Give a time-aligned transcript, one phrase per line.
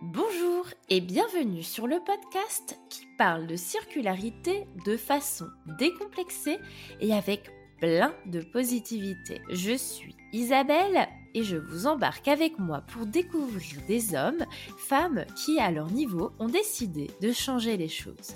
[0.00, 6.58] Bonjour et bienvenue sur le podcast qui parle de circularité de façon décomplexée
[7.00, 9.40] et avec plein de positivité.
[9.50, 14.44] Je suis Isabelle et je vous embarque avec moi pour découvrir des hommes,
[14.76, 18.34] femmes qui, à leur niveau, ont décidé de changer les choses.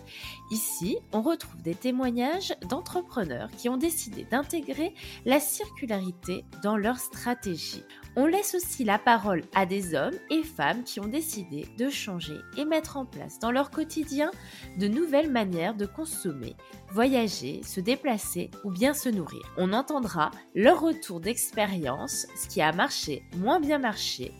[0.50, 4.94] Ici, on retrouve des témoignages d'entrepreneurs qui ont décidé d'intégrer
[5.24, 7.84] la circularité dans leur stratégie.
[8.14, 12.36] On laisse aussi la parole à des hommes et femmes qui ont décidé de changer
[12.58, 14.30] et mettre en place dans leur quotidien
[14.78, 16.54] de nouvelles manières de consommer,
[16.90, 19.42] voyager, se déplacer ou bien se nourrir.
[19.56, 24.32] On entendra leur retour d'expérience, ce qui a marché, moins bien marché,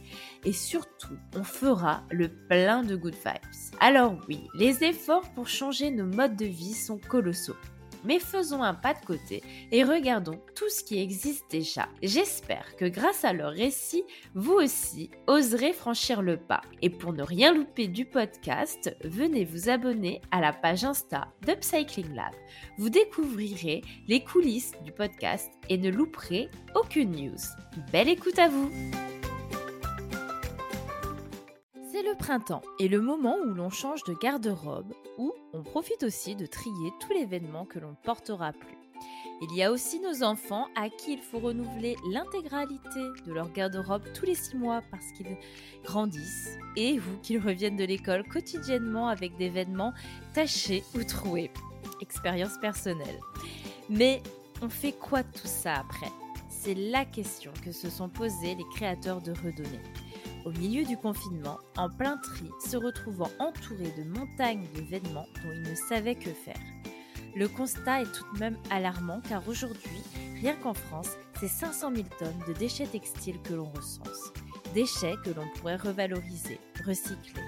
[0.44, 3.78] et surtout, on fera le plein de good vibes.
[3.78, 7.54] Alors oui, les efforts pour changer nos modes de vie sont colossaux
[8.04, 11.88] mais faisons un pas de côté et regardons tout ce qui existe déjà.
[12.02, 16.62] J'espère que grâce à leur récit, vous aussi oserez franchir le pas.
[16.82, 22.14] Et pour ne rien louper du podcast, venez vous abonner à la page Insta d'Upcycling
[22.14, 22.32] Lab.
[22.78, 27.40] Vous découvrirez les coulisses du podcast et ne louperez aucune news.
[27.92, 28.70] Belle écoute à vous!
[32.02, 36.46] Le printemps et le moment où l'on change de garde-robe, où on profite aussi de
[36.46, 38.78] trier tous les vêtements que l'on ne portera plus.
[39.42, 44.04] Il y a aussi nos enfants à qui il faut renouveler l'intégralité de leur garde-robe
[44.14, 45.36] tous les six mois parce qu'ils
[45.84, 49.92] grandissent et vous qu'ils reviennent de l'école quotidiennement avec des vêtements
[50.32, 51.50] tachés ou troués.
[52.00, 53.18] Expérience personnelle.
[53.90, 54.22] Mais
[54.60, 56.12] on fait quoi tout ça après?
[56.48, 59.80] C'est la question que se sont posées les créateurs de Redonner
[60.44, 65.52] au milieu du confinement, en plein tri, se retrouvant entouré de montagnes de vêtements dont
[65.52, 66.60] ils ne savaient que faire.
[67.34, 70.02] Le constat est tout de même alarmant car aujourd'hui,
[70.40, 74.32] rien qu'en France, c'est 500 000 tonnes de déchets textiles que l'on recense.
[74.74, 77.42] Déchets que l'on pourrait revaloriser, recycler.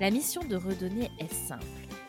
[0.00, 1.64] La mission de redonner est simple.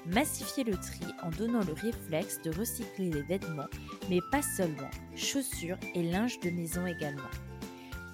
[0.06, 3.70] Massifier le tri en donnant le réflexe de recycler les vêtements,
[4.10, 7.30] mais pas seulement, chaussures et linge de maison également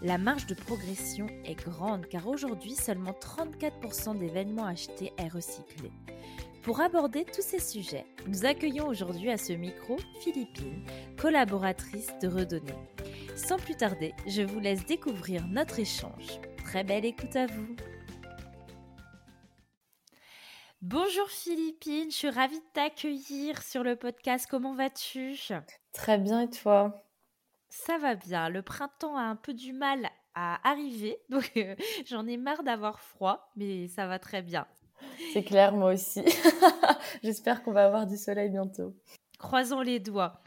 [0.01, 5.91] la marge de progression est grande car aujourd'hui seulement 34% des vêtements achetés est recyclé.
[6.63, 10.83] Pour aborder tous ces sujets, nous accueillons aujourd'hui à ce micro Philippine,
[11.19, 12.73] collaboratrice de Redonner.
[13.35, 16.39] Sans plus tarder, je vous laisse découvrir notre échange.
[16.63, 17.75] Très belle écoute à vous.
[20.81, 24.47] Bonjour Philippine, je suis ravie de t'accueillir sur le podcast.
[24.49, 25.35] Comment vas-tu?
[25.93, 27.04] Très bien et toi?
[27.75, 28.49] Ça va bien.
[28.49, 31.75] Le printemps a un peu du mal à arriver, donc euh,
[32.05, 34.65] j'en ai marre d'avoir froid, mais ça va très bien.
[35.33, 36.23] C'est clair, moi aussi.
[37.23, 38.95] J'espère qu'on va avoir du soleil bientôt.
[39.37, 40.41] Croisons les doigts.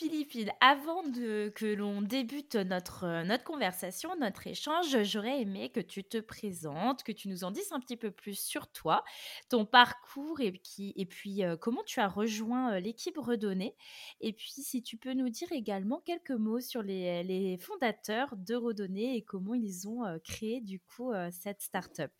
[0.00, 5.80] Philippine, avant de, que l'on débute notre, euh, notre conversation, notre échange, j'aurais aimé que
[5.80, 9.04] tu te présentes, que tu nous en dises un petit peu plus sur toi,
[9.50, 13.76] ton parcours et, qui, et puis euh, comment tu as rejoint euh, l'équipe Redonnée.
[14.22, 19.16] Et puis si tu peux nous dire également quelques mots sur les, fondateurs de Redonnée
[19.16, 22.12] et comment ils ont créé du coup cette start-up.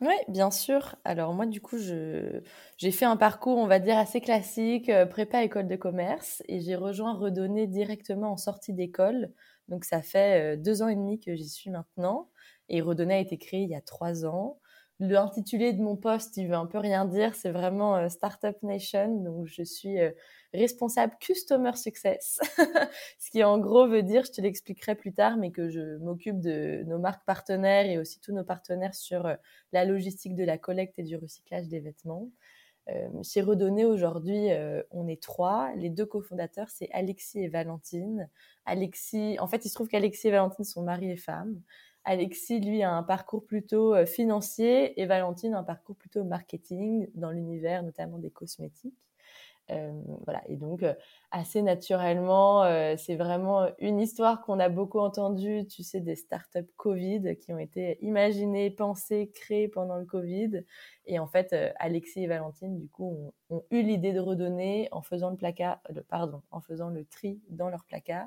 [0.00, 0.96] Oui, bien sûr.
[1.04, 5.42] Alors moi, du coup, j'ai fait un parcours, on va dire, assez classique, euh, prépa
[5.44, 9.30] école de commerce, et j'ai rejoint Redonner directement en sortie d'école.
[9.68, 12.30] Donc ça fait euh, deux ans et demi que j'y suis maintenant,
[12.70, 14.58] et Redonner a été créé il y a trois ans.
[15.00, 19.22] L'intitulé de mon poste, il veut un peu rien dire, c'est vraiment euh, Startup Nation,
[19.22, 19.98] donc je suis
[20.52, 22.40] responsable Customer Success,
[23.18, 26.40] ce qui en gros veut dire, je te l'expliquerai plus tard, mais que je m'occupe
[26.40, 29.34] de nos marques partenaires et aussi tous nos partenaires sur euh,
[29.72, 32.28] la logistique de la collecte et du recyclage des vêtements.
[32.88, 35.72] Euh, chez Redonné aujourd'hui, euh, on est trois.
[35.76, 38.28] Les deux cofondateurs, c'est Alexis et Valentine.
[38.64, 41.60] Alexis, en fait, il se trouve qu'Alexis et Valentine sont mari et femme.
[42.04, 47.82] Alexis, lui, a un parcours plutôt financier et Valentine un parcours plutôt marketing dans l'univers
[47.82, 48.94] notamment des cosmétiques.
[49.70, 49.92] Euh,
[50.24, 50.94] voilà, et donc euh,
[51.30, 56.72] assez naturellement, euh, c'est vraiment une histoire qu'on a beaucoup entendue, tu sais, des startups
[56.76, 60.64] Covid qui ont été imaginées, pensées, créées pendant le Covid.
[61.06, 65.30] Et en fait, Alexis et Valentine, du coup, ont, eu l'idée de redonner en faisant
[65.30, 68.26] le placard, pardon, en faisant le tri dans leur placard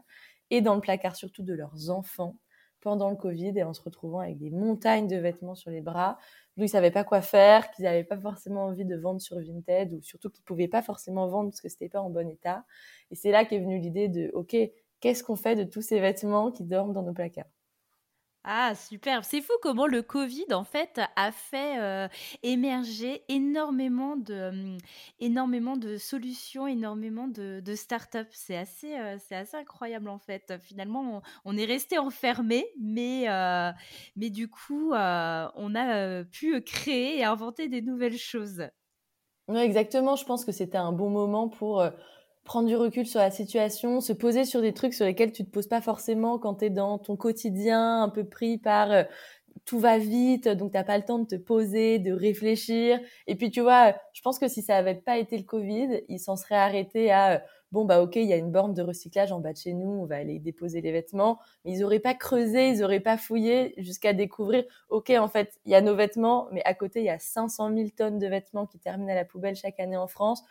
[0.49, 2.37] et dans le placard surtout de leurs enfants
[2.83, 6.19] pendant le Covid et en se retrouvant avec des montagnes de vêtements sur les bras
[6.57, 9.93] ils ne savaient pas quoi faire, qu'ils n'avaient pas forcément envie de vendre sur Vinted
[9.93, 12.63] ou surtout qu'ils ne pouvaient pas forcément vendre parce que c'était pas en bon état.
[13.11, 14.55] Et c'est là qu'est venue l'idée de, OK,
[14.99, 17.62] qu'est-ce qu'on fait de tous ces vêtements qui dorment dans nos placards?
[18.45, 19.23] Ah, super.
[19.23, 22.09] C'est fou comment le Covid, en fait, a fait euh,
[22.43, 24.77] émerger énormément de, hum,
[25.21, 28.27] énormément de solutions, énormément de, de startups.
[28.31, 30.55] C'est assez, euh, assez incroyable, en fait.
[30.61, 33.71] Finalement, on, est resté enfermé, mais, euh,
[34.17, 38.67] du coup, on a pu créer et inventer des nouvelles choses.
[39.47, 40.17] Exactement.
[40.17, 41.81] Je pense que c'était un bon moment pour
[42.43, 45.49] prendre du recul sur la situation, se poser sur des trucs sur lesquels tu te
[45.49, 49.03] poses pas forcément quand tu es dans ton quotidien un peu pris par euh,
[49.65, 52.99] tout va vite, donc t'as pas le temps de te poser, de réfléchir.
[53.27, 56.19] Et puis tu vois, je pense que si ça avait pas été le Covid, ils
[56.19, 57.39] s'en seraient arrêtés à euh,
[57.71, 59.89] bon bah ok, il y a une borne de recyclage en bas de chez nous,
[59.89, 61.39] on va aller déposer les vêtements.
[61.63, 65.71] Mais ils auraient pas creusé, ils auraient pas fouillé jusqu'à découvrir ok en fait il
[65.71, 68.65] y a nos vêtements, mais à côté il y a 500 000 tonnes de vêtements
[68.67, 70.43] qui terminent à la poubelle chaque année en France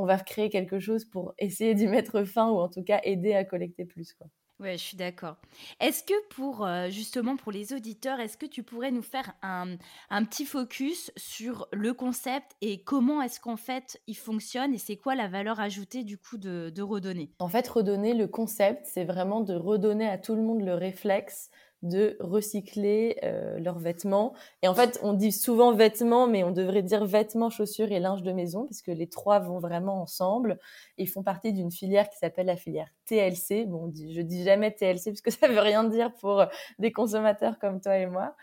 [0.00, 3.34] on va créer quelque chose pour essayer d'y mettre fin ou en tout cas aider
[3.34, 4.14] à collecter plus.
[4.14, 4.26] Quoi.
[4.58, 5.36] Ouais, je suis d'accord.
[5.80, 9.76] Est-ce que pour euh, justement pour les auditeurs, est-ce que tu pourrais nous faire un,
[10.24, 15.14] petit focus sur le concept et comment est-ce qu'en fait il fonctionne et c'est quoi
[15.14, 17.30] la valeur ajoutée du coup de, de redonner?
[17.38, 21.50] En fait, redonner le concept, c'est vraiment de redonner à tout le monde le réflexe
[21.82, 24.34] de recycler euh, leurs vêtements.
[24.62, 28.22] Et en fait, on dit souvent vêtements, mais on devrait dire vêtements, chaussures et linge
[28.22, 30.58] de maison, parce que les trois vont vraiment ensemble
[30.98, 33.66] et font partie d'une filière qui s'appelle la filière TLC.
[33.66, 36.44] Bon, je dis jamais TLC parce que ça veut rien dire pour
[36.78, 38.36] des consommateurs comme toi et moi.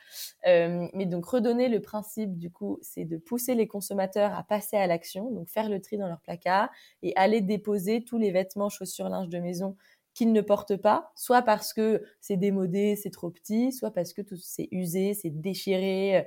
[0.47, 4.77] Euh, mais donc redonner le principe, du coup, c'est de pousser les consommateurs à passer
[4.77, 6.69] à l'action, donc faire le tri dans leur placard
[7.03, 9.75] et aller déposer tous les vêtements, chaussures, linge de maison
[10.17, 14.23] qu'ils ne portent pas, soit parce que c'est démodé, c'est trop petit, soit parce que
[14.35, 16.25] c'est usé, c'est déchiré.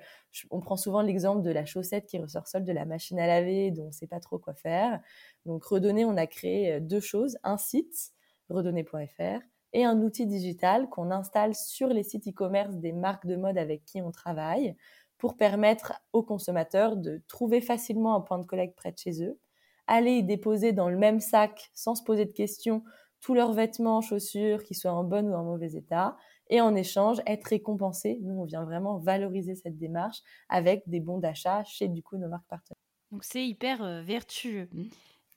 [0.52, 3.72] On prend souvent l'exemple de la chaussette qui ressort seule de la machine à laver,
[3.72, 5.00] dont on ne sait pas trop quoi faire.
[5.44, 8.12] Donc Redonner, on a créé euh, deux choses, un site,
[8.48, 9.40] redonner.fr,
[9.72, 13.84] et un outil digital qu'on installe sur les sites e-commerce des marques de mode avec
[13.84, 14.76] qui on travaille
[15.18, 19.40] pour permettre aux consommateurs de trouver facilement un point de collecte près de chez eux,
[19.88, 22.84] aller y déposer dans le même sac sans se poser de questions
[23.20, 26.16] tous leurs vêtements, chaussures, qui soient en bon ou en mauvais état,
[26.48, 28.18] et en échange être récompensés.
[28.22, 30.18] Nous, on vient vraiment valoriser cette démarche
[30.48, 32.76] avec des bons d'achat chez du coup nos marques partenaires.
[33.12, 34.68] Donc c'est hyper euh, vertueux.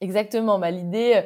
[0.01, 0.59] Exactement.
[0.59, 1.21] Bah, L'idée, euh,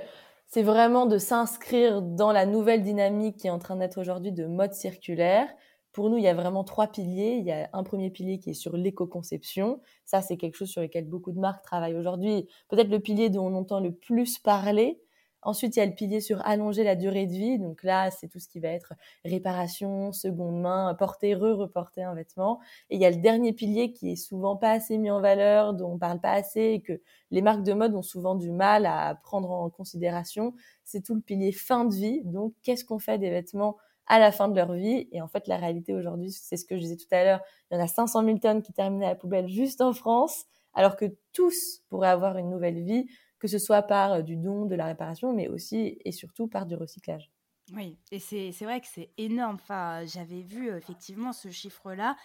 [0.47, 4.45] c'est vraiment de s'inscrire dans la nouvelle dynamique qui est en train d'être aujourd'hui de
[4.45, 5.49] mode circulaire.
[5.91, 7.37] Pour nous, il y a vraiment trois piliers.
[7.39, 9.81] Il y a un premier pilier qui est sur l'éco-conception.
[10.05, 12.47] Ça, c'est quelque chose sur lequel beaucoup de marques travaillent aujourd'hui.
[12.69, 15.01] Peut-être le pilier dont on entend le plus parler,
[15.43, 17.59] Ensuite, il y a le pilier sur allonger la durée de vie.
[17.59, 18.93] Donc là, c'est tout ce qui va être
[19.23, 22.59] réparation, seconde main, porter, re-reporter un vêtement.
[22.89, 25.73] Et il y a le dernier pilier qui est souvent pas assez mis en valeur,
[25.73, 27.01] dont on parle pas assez et que
[27.31, 30.53] les marques de mode ont souvent du mal à prendre en considération.
[30.83, 32.21] C'est tout le pilier fin de vie.
[32.25, 35.07] Donc, qu'est-ce qu'on fait des vêtements à la fin de leur vie?
[35.11, 37.41] Et en fait, la réalité aujourd'hui, c'est ce que je disais tout à l'heure,
[37.71, 40.45] il y en a 500 000 tonnes qui terminent à la poubelle juste en France,
[40.73, 43.07] alors que tous pourraient avoir une nouvelle vie
[43.39, 46.65] que ce soit par euh, du don, de la réparation, mais aussi et surtout par
[46.65, 47.31] du recyclage.
[47.73, 49.55] Oui, et c'est vrai que c'est énorme.
[49.55, 52.15] Enfin, J'avais vu euh, effectivement ce chiffre-là.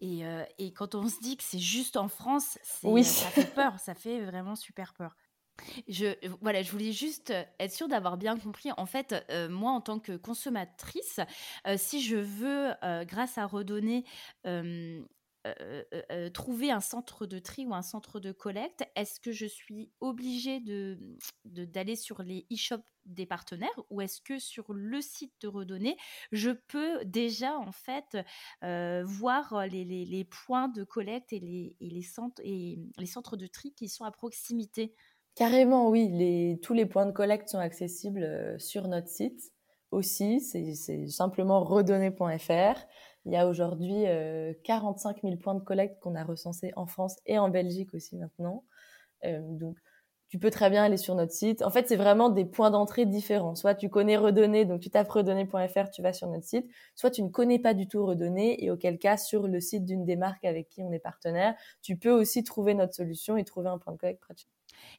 [0.00, 3.02] Et, euh, et, quand on se dit que c'est juste en France, oui.
[3.02, 5.16] ça fait peur, ça fait vraiment super peur.
[5.88, 8.70] Je, voilà, je voulais juste être sûre d'avoir bien compris.
[8.76, 9.14] En fait,
[9.50, 11.20] moi, en tant que consommatrice,
[11.76, 12.72] si je veux,
[13.04, 14.04] grâce à Redonner,
[15.46, 19.30] euh, euh, euh, trouver un centre de tri ou un centre de collecte, est-ce que
[19.30, 20.98] je suis obligée de,
[21.44, 25.98] d'aller sur les e-shops des partenaires ou est-ce que sur le site de Redonner,
[26.32, 28.16] je peux déjà en fait
[28.62, 34.04] voir les, points de collecte et les, centres, et les centres de tri qui sont
[34.04, 34.94] à proximité?
[35.34, 36.58] Carrément, oui.
[36.62, 39.52] Tous les points de collecte sont accessibles sur notre site
[39.90, 40.40] aussi.
[40.40, 42.86] C'est simplement redonner.fr.
[43.26, 44.04] Il y a aujourd'hui
[44.64, 48.64] 45 000 points de collecte qu'on a recensés en France et en Belgique aussi maintenant.
[49.24, 49.78] Euh, donc,
[50.28, 51.62] tu peux très bien aller sur notre site.
[51.62, 53.54] En fait, c'est vraiment des points d'entrée différents.
[53.54, 56.66] Soit tu connais Redonner, donc tu tapes redonner.fr, tu vas sur notre site.
[56.96, 60.04] Soit tu ne connais pas du tout Redonner et auquel cas, sur le site d'une
[60.04, 63.68] des marques avec qui on est partenaire, tu peux aussi trouver notre solution et trouver
[63.68, 64.34] un point de collecte près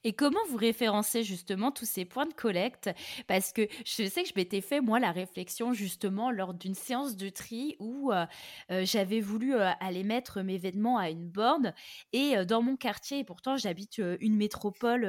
[0.04, 2.90] et comment vous référencez justement tous ces points de collecte?
[3.28, 7.16] Parce que je sais que je m'étais fait, moi, la réflexion justement lors d'une séance
[7.16, 8.26] de tri où euh,
[8.72, 11.74] euh, j'avais voulu euh, aller mettre mes vêtements à une borne.
[12.14, 15.06] Et dans mon quartier, et pourtant j'habite une métropole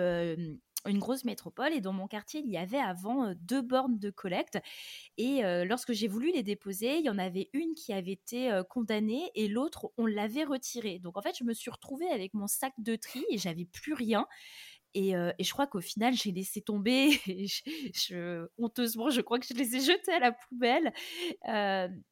[0.85, 4.59] une grosse métropole et dans mon quartier il y avait avant deux bornes de collecte
[5.17, 9.31] et lorsque j'ai voulu les déposer il y en avait une qui avait été condamnée
[9.35, 12.73] et l'autre on l'avait retirée donc en fait je me suis retrouvée avec mon sac
[12.79, 14.27] de tri et j'avais plus rien
[14.95, 17.11] Et, je crois qu'au final, j'ai laissé tomber.
[17.95, 20.93] je, honteusement, je crois que je les ai jetés à la poubelle.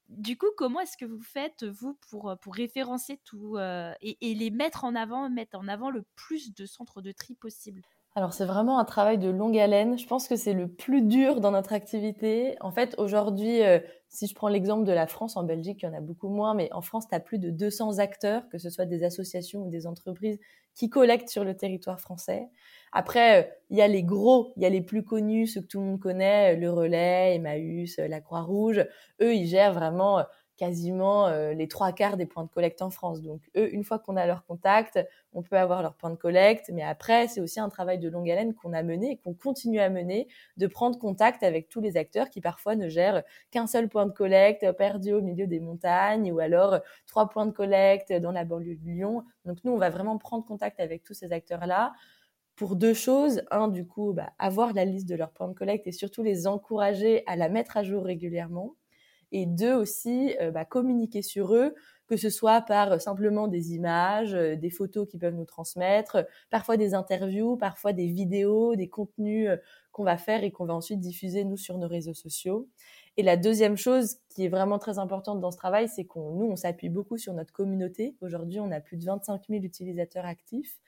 [0.09, 4.51] du coup, comment est-ce que vous faites, vous, pour, pour référencer tout et, et, les
[4.51, 7.83] mettre en avant, mettre en avant le plus de centres de tri possible?
[8.17, 9.99] Alors c'est vraiment un travail de longue haleine.
[9.99, 12.55] Je pense que c'est le plus dur dans notre activité.
[12.61, 15.89] En fait, aujourd'hui, euh, si je prends l'exemple de la France, en Belgique, il y
[15.89, 18.71] en a beaucoup moins, mais en France, tu as plus de 200 acteurs, que ce
[18.71, 20.39] soit des associations ou des entreprises,
[20.77, 22.49] qui collectent sur le territoire français.
[22.93, 25.67] Après, euh, il y a les gros, il y a les plus connus, ceux que
[25.67, 28.87] tout le monde connaît, le Relais, Emmaüs, la Croix-Rouge.
[29.23, 30.25] Eux, ils gèrent vraiment
[30.57, 33.23] quasiment euh, les trois quarts des points de collecte en France.
[33.23, 34.99] Donc eux, une fois qu'on a leur contact,
[35.33, 36.71] on peut avoir leur point de collecte.
[36.73, 39.81] Mais après, c'est aussi un travail de longue haleine qu'on a mené et qu'on continue
[39.81, 43.89] à mener, de prendre contact avec tous les acteurs qui parfois ne gèrent qu'un seul
[43.89, 48.33] point de collecte perdu au milieu des montagnes ou alors trois points de collecte dans
[48.33, 49.25] la banlieue de Lyon.
[49.45, 51.93] Donc nous, on va vraiment prendre contact avec tous ces acteurs-là
[52.57, 53.43] pour deux choses.
[53.51, 56.47] Un, du coup, bah, avoir la liste de leurs points de collecte et surtout les
[56.47, 58.75] encourager à la mettre à jour régulièrement
[59.35, 61.75] et deux aussi euh, bah, communiquer sur eux,
[62.07, 66.25] que ce soit par euh, simplement des images, euh, des photos qu'ils peuvent nous transmettre,
[66.51, 69.51] parfois des interviews, parfois des vidéos, des contenus
[69.91, 72.69] qu'on va faire et qu'on va ensuite diffuser nous sur nos réseaux sociaux.
[73.17, 76.47] Et la deuxième chose qui est vraiment très importante dans ce travail, c'est qu'on nous
[76.47, 78.17] on s'appuie beaucoup sur notre communauté.
[78.21, 80.79] Aujourd'hui, on a plus de 25 000 utilisateurs actifs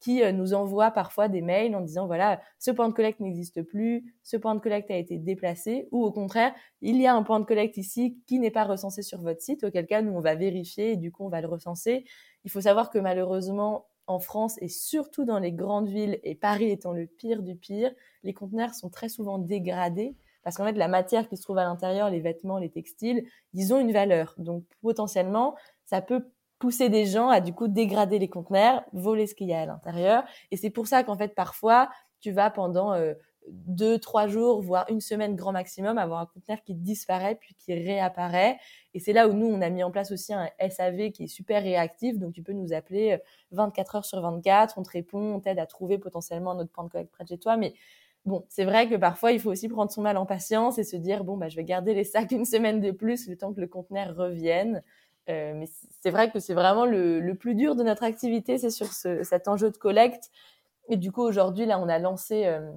[0.00, 3.62] qui euh, nous envoient parfois des mails en disant voilà, ce point de collecte n'existe
[3.62, 7.22] plus, ce point de collecte a été déplacé, ou au contraire, il y a un
[7.22, 10.20] point de collecte ici qui n'est pas recensé sur votre site, auquel cas nous on
[10.20, 12.04] va vérifier et du coup on va le recenser.
[12.44, 16.70] Il faut savoir que malheureusement, en France et surtout dans les grandes villes, et Paris
[16.70, 17.90] étant le pire du pire,
[18.22, 21.64] les conteneurs sont très souvent dégradés parce qu'en fait, la matière qui se trouve à
[21.64, 24.34] l'intérieur, les vêtements, les textiles, ils ont une valeur.
[24.36, 26.28] Donc, potentiellement, ça peut
[26.64, 29.66] pousser des gens à du coup dégrader les conteneurs, voler ce qu'il y a à
[29.66, 30.24] l'intérieur.
[30.50, 31.90] Et c'est pour ça qu'en fait parfois
[32.20, 33.12] tu vas pendant euh,
[33.48, 37.74] deux, trois jours, voire une semaine grand maximum, avoir un conteneur qui disparaît puis qui
[37.74, 38.56] réapparaît.
[38.94, 41.26] Et c'est là où nous, on a mis en place aussi un SAV qui est
[41.26, 42.18] super réactif.
[42.18, 43.18] Donc, tu peux nous appeler
[43.50, 44.78] 24 euh, heures sur 24.
[44.78, 47.38] On te répond, on t'aide à trouver potentiellement notre point de collecte près de chez
[47.38, 47.58] toi.
[47.58, 47.74] Mais
[48.24, 50.96] bon, c'est vrai que parfois, il faut aussi prendre son mal en patience et se
[50.96, 53.60] dire, bon, bah, je vais garder les sacs une semaine de plus le temps que
[53.60, 54.82] le conteneur revienne.
[55.30, 55.68] Euh, mais
[56.02, 59.22] c'est vrai que c'est vraiment le, le, plus dur de notre activité, c'est sur ce,
[59.22, 60.30] cet enjeu de collecte.
[60.88, 62.70] Et du coup, aujourd'hui, là, on a lancé, euh,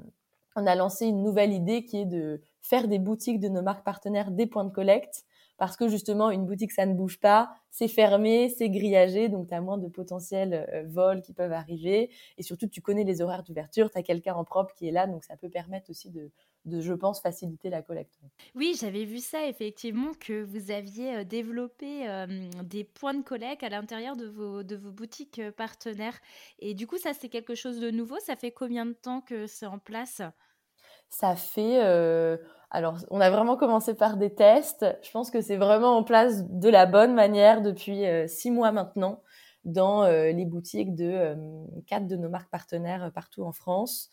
[0.56, 3.84] on a lancé une nouvelle idée qui est de faire des boutiques de nos marques
[3.84, 5.26] partenaires des points de collecte
[5.58, 9.54] parce que justement une boutique ça ne bouge pas, c'est fermé, c'est grillagé, donc tu
[9.54, 13.44] as moins de potentiels euh, vols qui peuvent arriver et surtout tu connais les horaires
[13.44, 16.32] d'ouverture, tu as quelqu'un en propre qui est là, donc ça peut permettre aussi de,
[16.66, 18.20] de je pense, faciliter la collecte.
[18.56, 22.28] Oui, j'avais vu ça effectivement que vous aviez euh, développé euh,
[22.64, 26.20] des points de collecte à l'intérieur de vos, de vos boutiques partenaires.
[26.60, 28.20] Et du coup, ça, c'est quelque chose de nouveau.
[28.20, 30.22] Ça fait combien de temps que c'est en place?
[31.10, 31.80] Ça fait
[32.70, 34.86] alors, on a vraiment commencé par des tests.
[35.02, 38.72] Je pense que c'est vraiment en place de la bonne manière depuis euh, six mois
[38.72, 39.22] maintenant
[39.64, 41.36] dans euh, les boutiques de euh,
[41.86, 44.10] quatre de nos marques partenaires partout en France.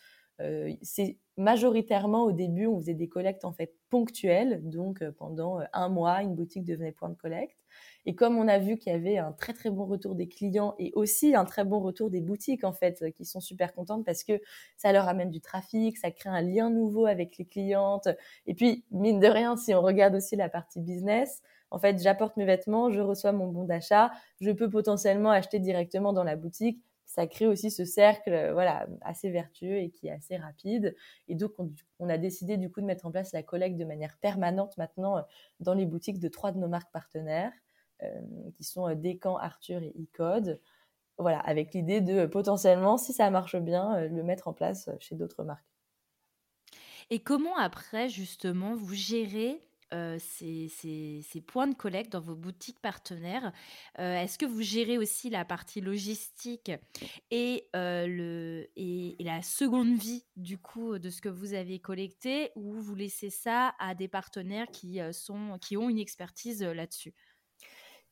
[0.83, 6.23] c'est majoritairement au début, on faisait des collectes en fait ponctuelles, donc pendant un mois,
[6.23, 7.64] une boutique devenait point de collecte.
[8.07, 10.75] Et comme on a vu qu'il y avait un très très bon retour des clients
[10.79, 14.05] et aussi un très bon retour des boutiques en fait, euh, qui sont super contentes
[14.05, 14.41] parce que
[14.77, 18.09] ça leur amène du trafic, ça crée un lien nouveau avec les clientes.
[18.47, 21.43] Et puis mine de rien, si on regarde aussi la partie business,
[21.75, 26.13] en fait, j'apporte mes vêtements, je reçois mon bon d'achat, je peux potentiellement acheter directement
[26.13, 26.81] dans la boutique.
[27.05, 30.95] Ça crée aussi ce cercle, euh, voilà, assez vertueux et qui est assez rapide.
[31.29, 33.85] Et donc, on, on, a décidé du coup de mettre en place la collecte de
[33.85, 35.23] manière permanente maintenant euh,
[35.61, 37.53] dans les boutiques de trois de nos marques partenaires.
[38.03, 40.61] Euh, qui sont euh, Descamps, Arthur et e
[41.19, 45.15] Voilà, avec l'idée de euh, potentiellement, si ça marche bien, le mettre en place chez
[45.15, 45.65] d'autres marques.
[47.11, 49.61] Et comment après, justement, vous gérez
[50.19, 53.53] ces, points de collecte dans vos boutiques partenaires?
[53.99, 56.73] Est-ce que vous gérez aussi la partie logistique
[57.31, 62.51] et, et, la seconde vie du coup de ce que vous avez collecté?
[62.57, 67.15] Ou vous laissez ça à des partenaires qui, sont, qui ont une expertise là-dessus?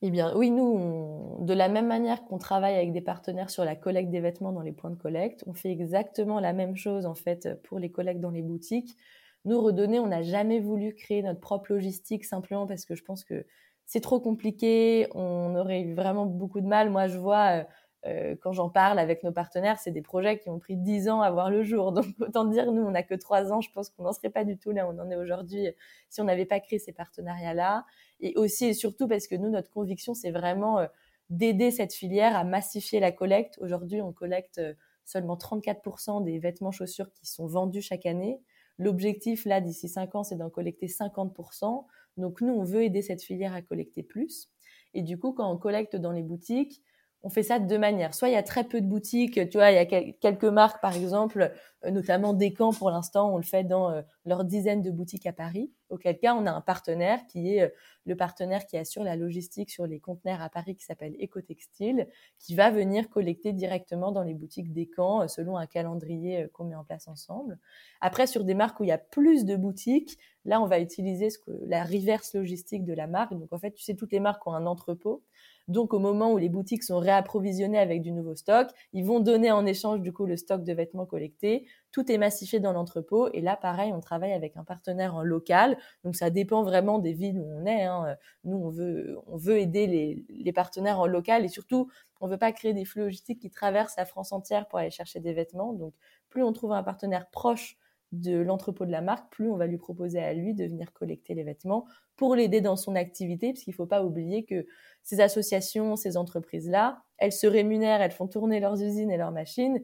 [0.05, 3.77] Eh bien, oui, nous, de la même manière qu'on travaille avec des partenaires sur la
[3.77, 7.15] collecte des vêtements dans les points de collecte, on fait exactement la même chose en
[7.15, 8.97] fait pour les collectes dans les boutiques.
[9.45, 13.23] Nous, redonner, on n'a jamais voulu créer notre propre logistique simplement parce que je pense
[13.23, 13.45] que
[13.85, 16.89] c'est trop compliqué, on aurait eu vraiment beaucoup de mal.
[16.89, 17.65] Moi, je vois
[18.05, 21.09] euh, euh, quand j'en parle avec nos partenaires, c'est des projets qui ont pris dix
[21.09, 21.91] ans à voir le jour.
[21.93, 23.61] Donc autant dire, nous, on n'a que trois ans.
[23.61, 25.67] Je pense qu'on n'en serait pas du tout là on en est aujourd'hui
[26.09, 27.85] si on n'avait pas créé ces partenariats-là.
[28.19, 30.87] Et aussi et surtout parce que nous, notre conviction, c'est vraiment euh,
[31.29, 33.57] d'aider cette filière à massifier la collecte.
[33.59, 34.61] Aujourd'hui, on collecte
[35.05, 38.39] seulement 34% des vêtements chaussures qui sont vendus chaque année.
[38.77, 41.85] L'objectif, là, d'ici 5 ans, c'est d'en collecter 50%.
[42.17, 44.49] Donc, nous, on veut aider cette filière à collecter plus.
[44.93, 46.81] Et du coup, quand on collecte dans les boutiques,
[47.23, 48.13] on fait ça de deux manières.
[48.13, 50.81] Soit il y a très peu de boutiques, tu vois, il y a quelques marques,
[50.81, 51.51] par exemple,
[51.85, 55.33] euh, notamment Descamps pour l'instant, on le fait dans euh, leur dizaine de boutiques à
[55.33, 55.71] Paris.
[55.89, 57.69] Auquel cas, on a un partenaire qui est euh,
[58.05, 62.07] le partenaire qui assure la logistique sur les conteneurs à Paris qui s'appelle Ecotextile,
[62.39, 66.83] qui va venir collecter directement dans les boutiques Descamps selon un calendrier qu'on met en
[66.83, 67.59] place ensemble.
[68.01, 71.29] Après, sur des marques où il y a plus de boutiques, là, on va utiliser
[71.29, 73.33] ce que, la reverse logistique de la marque.
[73.33, 75.23] Donc, en fait, tu sais, toutes les marques ont un entrepôt.
[75.67, 79.51] Donc, au moment où les boutiques sont réapprovisionnées avec du nouveau stock, ils vont donner
[79.51, 81.65] en échange, du coup, le stock de vêtements collectés.
[81.91, 83.29] Tout est massifié dans l'entrepôt.
[83.33, 85.77] Et là, pareil, on travaille avec un partenaire en local.
[86.03, 87.83] Donc, ça dépend vraiment des villes où on est.
[87.83, 88.17] Hein.
[88.43, 91.89] Nous, on veut, on veut aider les, partenaires en local et surtout,
[92.19, 95.19] on veut pas créer des flux logistiques qui traversent la France entière pour aller chercher
[95.19, 95.73] des vêtements.
[95.73, 95.93] Donc,
[96.29, 97.77] plus on trouve un partenaire proche
[98.13, 101.33] de l'entrepôt de la marque, plus on va lui proposer à lui de venir collecter
[101.33, 104.65] les vêtements pour l'aider dans son activité, parce qu'il ne faut pas oublier que
[105.01, 109.83] ces associations, ces entreprises-là, elles se rémunèrent, elles font tourner leurs usines et leurs machines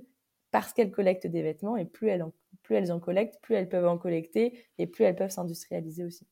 [0.52, 3.70] parce qu'elles collectent des vêtements, et plus elles, en, plus elles en collectent, plus elles
[3.70, 6.28] peuvent en collecter, et plus elles peuvent s'industrialiser aussi.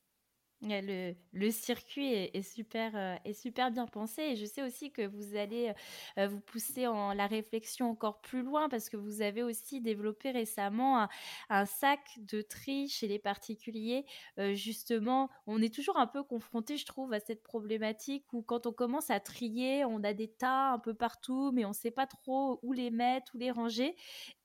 [0.63, 5.35] Le, circuit est, super, euh, est super bien pensé et je sais aussi que vous
[5.35, 5.71] allez
[6.17, 10.31] euh, vous pousser en la réflexion encore plus loin parce que vous avez aussi développé
[10.31, 11.07] récemment
[11.49, 14.05] un, sac de tri chez les particuliers.
[14.39, 18.65] Euh, justement, on est toujours un peu confronté, je trouve, à cette problématique où quand
[18.65, 21.91] on commence à trier, on a des tas un peu partout, mais on ne sait
[21.91, 23.95] pas trop où les mettre, où les ranger.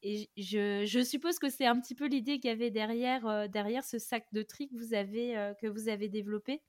[0.03, 3.85] Et je, je suppose que c'est un petit peu l'idée qu'il y avait derrière, derrière
[3.85, 6.63] ce sac de tri que vous avez, que vous avez développé?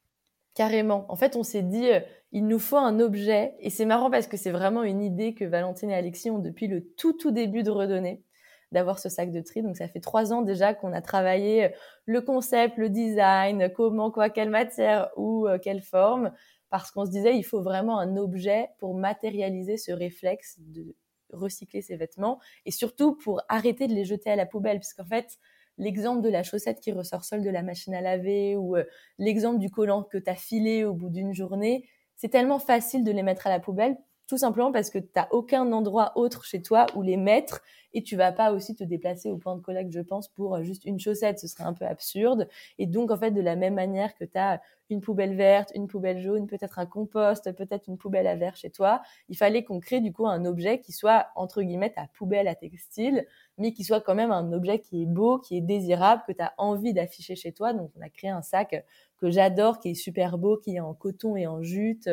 [0.55, 1.05] Carrément.
[1.09, 1.99] En fait, on s'est dit, euh,
[2.31, 3.55] il nous faut un objet.
[3.59, 6.67] Et c'est marrant parce que c'est vraiment une idée que Valentine et Alexis ont depuis
[6.67, 8.23] le tout, tout début de Redonner,
[8.71, 9.63] d'avoir ce sac de tri.
[9.63, 11.69] Donc, ça fait trois ans déjà qu'on a travaillé euh,
[12.05, 16.31] le concept, le design, comment, quoi, quelle matière ou euh, quelle forme.
[16.69, 20.95] Parce qu'on se disait, il faut vraiment un objet pour matérialiser ce réflexe de
[21.31, 24.79] recycler ses vêtements et surtout pour arrêter de les jeter à la poubelle.
[24.79, 25.39] Puisqu'en fait,
[25.77, 28.83] l'exemple de la chaussette qui ressort seule de la machine à laver ou euh,
[29.17, 33.11] l'exemple du collant que tu as filé au bout d'une journée, c'est tellement facile de
[33.11, 33.97] les mettre à la poubelle,
[34.33, 37.61] tout simplement parce que tu n'as aucun endroit autre chez toi où les mettre
[37.93, 40.63] et tu vas pas aussi te déplacer au point de collecte, je pense, pour euh,
[40.63, 42.47] juste une chaussette, ce serait un peu absurde.
[42.79, 45.87] Et donc, en fait, de la même manière que tu as une poubelle verte, une
[45.87, 49.79] poubelle jaune, peut-être un compost, peut-être une poubelle à verre chez toi, il fallait qu'on
[49.79, 53.25] crée du coup un objet qui soit, entre guillemets, ta poubelle à textile,
[53.59, 56.41] mais qui soit quand même un objet qui est beau, qui est désirable, que tu
[56.41, 57.73] as envie d'afficher chez toi.
[57.73, 58.83] Donc, on a créé un sac
[59.17, 62.09] que j'adore, qui est super beau, qui est en coton et en jute,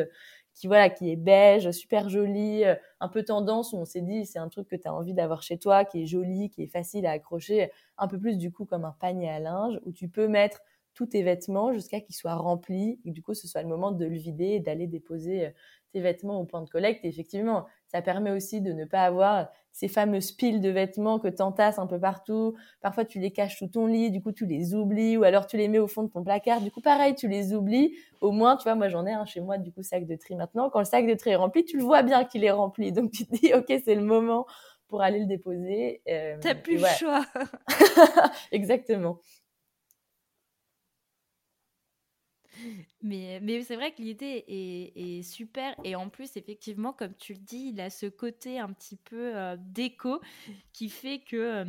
[0.53, 4.25] qui voilà, qui est beige, super joli, euh, un peu tendance où on s'est dit
[4.25, 6.67] c'est un truc que tu as envie d'avoir chez toi, qui est joli, qui est
[6.67, 10.07] facile à accrocher, un peu plus du coup comme un panier à linge où tu
[10.09, 10.61] peux mettre
[10.93, 14.05] tous tes vêtements jusqu'à qu'ils soient remplis et du coup ce soit le moment de
[14.05, 15.49] le vider et d'aller déposer euh,
[15.91, 17.03] tes vêtements au point de collecte.
[17.05, 21.27] Et effectivement, ça permet aussi de ne pas avoir ces fameuses piles de vêtements que
[21.27, 22.55] t'entasses un peu partout.
[22.81, 25.57] Parfois, tu les caches sous ton lit, du coup, tu les oublies, ou alors tu
[25.57, 26.61] les mets au fond de ton placard.
[26.61, 27.95] Du coup, pareil, tu les oublies.
[28.19, 30.35] Au moins, tu vois, moi, j'en ai un chez moi, du coup, sac de tri
[30.35, 30.69] maintenant.
[30.69, 32.91] Quand le sac de tri est rempli, tu le vois bien qu'il est rempli.
[32.91, 34.45] Donc, tu te dis, OK, c'est le moment
[34.87, 36.01] pour aller le déposer.
[36.09, 37.25] Euh, T'as plus le choix.
[38.51, 39.19] Exactement.
[43.01, 45.75] Mais, mais c'est vrai que l'idée est, super.
[45.83, 49.35] Et en plus, effectivement, comme tu le dis, il a ce côté un petit peu
[49.35, 50.21] euh, déco
[50.73, 51.65] qui fait que euh,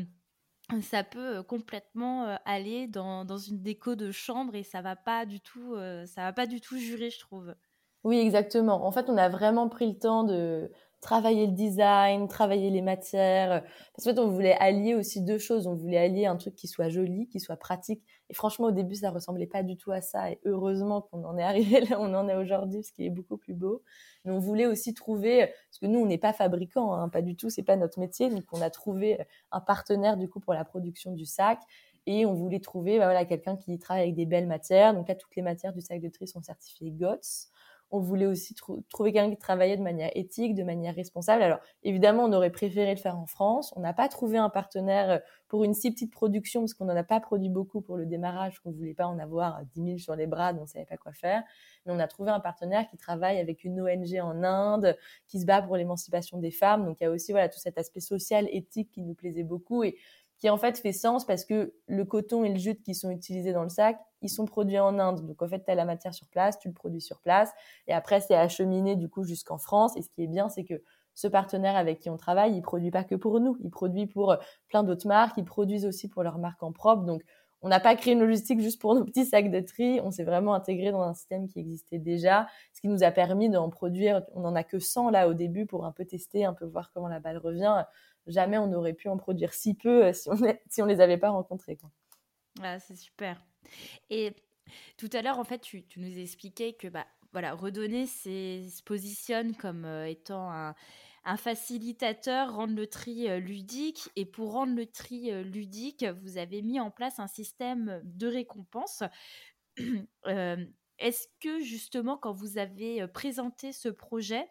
[0.82, 5.26] ça peut euh, complètement aller dans, dans, une déco de chambre et ça va pas
[5.26, 5.74] du tout,
[6.06, 7.54] ça va pas du tout jurer, je trouve.
[8.04, 8.84] Oui, exactement.
[8.84, 10.70] En fait, on a vraiment pris le temps de,
[11.02, 13.62] travailler le design, travailler les matières.
[13.62, 15.66] Parce qu'en fait, on voulait allier aussi deux choses.
[15.66, 18.02] On voulait allier un truc qui soit joli, qui soit pratique.
[18.30, 20.30] Et franchement, au début, ça ressemblait pas du tout à ça.
[20.30, 23.36] Et heureusement qu'on en est arrivé là on en est aujourd'hui, ce qui est beaucoup
[23.36, 23.82] plus beau.
[24.24, 27.36] Mais on voulait aussi trouver, parce que nous, on n'est pas fabricant, hein, pas du
[27.36, 28.30] tout, c'est pas notre métier.
[28.30, 29.18] Donc, on a trouvé
[29.50, 31.58] un partenaire du coup pour la production du sac.
[32.06, 34.94] Et on voulait trouver bah, voilà, quelqu'un qui travaille avec des belles matières.
[34.94, 37.50] Donc là, toutes les matières du sac de tri sont certifiées GOTS
[37.92, 41.42] on voulait aussi trouver quelqu'un qui travaillait de manière éthique, de manière responsable.
[41.42, 43.72] Alors évidemment, on aurait préféré le faire en France.
[43.76, 46.96] On n'a pas trouvé un partenaire euh, pour une si petite production parce qu'on n'en
[46.96, 50.16] a pas produit beaucoup pour le démarrage, qu'on voulait pas en avoir 10 000 sur
[50.16, 51.42] les bras, donc on savait pas quoi faire.
[51.84, 54.96] Mais on a trouvé un partenaire qui travaille avec une ONG en Inde,
[55.28, 56.86] qui se bat pour l'émancipation des femmes.
[56.86, 59.82] Donc il y a aussi voilà tout cet aspect social, éthique qui nous plaisait beaucoup
[60.42, 63.52] qui en fait fait sens parce que le coton et le jute qui sont utilisés
[63.52, 65.24] dans le sac, ils sont produits en Inde.
[65.24, 67.52] Donc en fait, tu as la matière sur place, tu le produis sur place,
[67.86, 69.96] et après c'est acheminé du coup jusqu'en France.
[69.96, 70.82] Et ce qui est bien, c'est que
[71.14, 74.36] ce partenaire avec qui on travaille, il produit pas que pour nous, il produit pour
[74.68, 77.04] plein d'autres marques, ils produisent aussi pour leurs marques en propre.
[77.04, 77.22] Donc
[77.60, 80.24] on n'a pas créé une logistique juste pour nos petits sacs de tri, on s'est
[80.24, 84.22] vraiment intégré dans un système qui existait déjà, ce qui nous a permis d'en produire,
[84.34, 86.90] on n'en a que 100 là au début pour un peu tester, un peu voir
[86.92, 87.84] comment la balle revient.
[88.26, 90.36] Jamais on n'aurait pu en produire si peu euh, si on
[90.68, 91.78] si les avait pas rencontrés.
[92.62, 93.44] Ah, c'est super.
[94.10, 94.34] Et
[94.96, 99.84] tout à l'heure, en fait, tu, nous expliquais que bah, voilà, redonner se positionne comme
[99.84, 100.74] euh, étant un,
[101.36, 104.10] facilitateur, rendre le tri euh, ludique.
[104.16, 109.02] Et pour rendre le tri ludique, vous avez mis en place un système de récompense.
[110.98, 114.46] Est-ce que justement, quand vous avez présenté ce projet,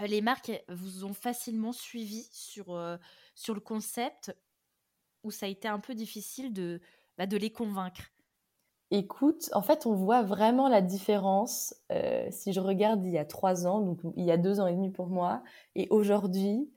[0.00, 2.98] les marques vous ont facilement suivi sur,
[3.34, 4.36] sur le concept
[5.22, 6.80] ou ça a été un peu difficile de,
[7.18, 8.12] bah, de les convaincre?
[8.92, 11.74] Écoute, en fait, on voit vraiment la différence
[12.30, 14.74] si je regarde il y a trois ans, donc il y a deux ans et
[14.74, 15.42] demi pour moi,
[15.74, 16.70] et aujourd'hui,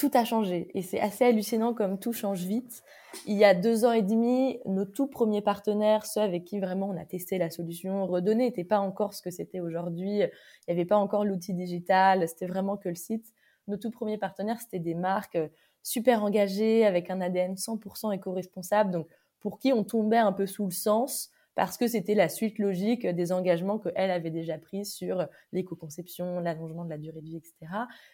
[0.00, 0.70] tout a changé.
[0.72, 2.82] Et c'est assez hallucinant comme tout change vite.
[3.26, 6.88] Il y a deux ans et demi, nos tout premiers partenaires, ceux avec qui vraiment
[6.88, 10.20] on a testé la solution, redonné n'était pas encore ce que c'était aujourd'hui.
[10.20, 10.30] Il
[10.68, 13.26] n'y avait pas encore l'outil digital, c'était vraiment que le site.
[13.68, 15.38] Nos tout premiers partenaires, c'était des marques
[15.82, 18.90] super engagées, avec un ADN 100% éco-responsable.
[18.92, 19.06] Donc,
[19.38, 23.06] pour qui on tombait un peu sous le sens parce que c'était la suite logique
[23.06, 27.54] des engagements qu'elle avait déjà pris sur l'éco-conception, l'allongement de la durée de vie, etc.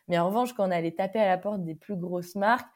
[0.08, 2.68] Mais en revanche, quand on allait taper à la porte des plus grosses marques,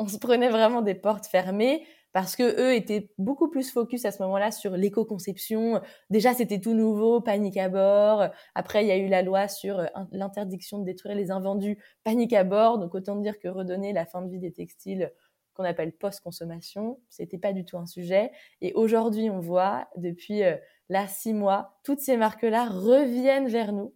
[0.00, 4.10] on se prenait vraiment des portes fermées parce que eux étaient beaucoup plus focus à
[4.10, 5.80] ce moment-là sur l'éco-conception.
[6.10, 8.24] Déjà, c'était tout nouveau, panique à bord.
[8.56, 12.32] Après, il y a eu la loi sur euh, l'interdiction de détruire les invendus, panique
[12.32, 12.78] à bord.
[12.78, 15.12] Donc, autant dire que redonner la fin de vie des textiles
[15.56, 17.00] qu'on appelle post-consommation.
[17.08, 18.30] C'était pas du tout un sujet.
[18.60, 20.56] Et aujourd'hui, on voit, depuis euh,
[20.88, 23.94] là six mois, toutes ces marques-là reviennent vers nous,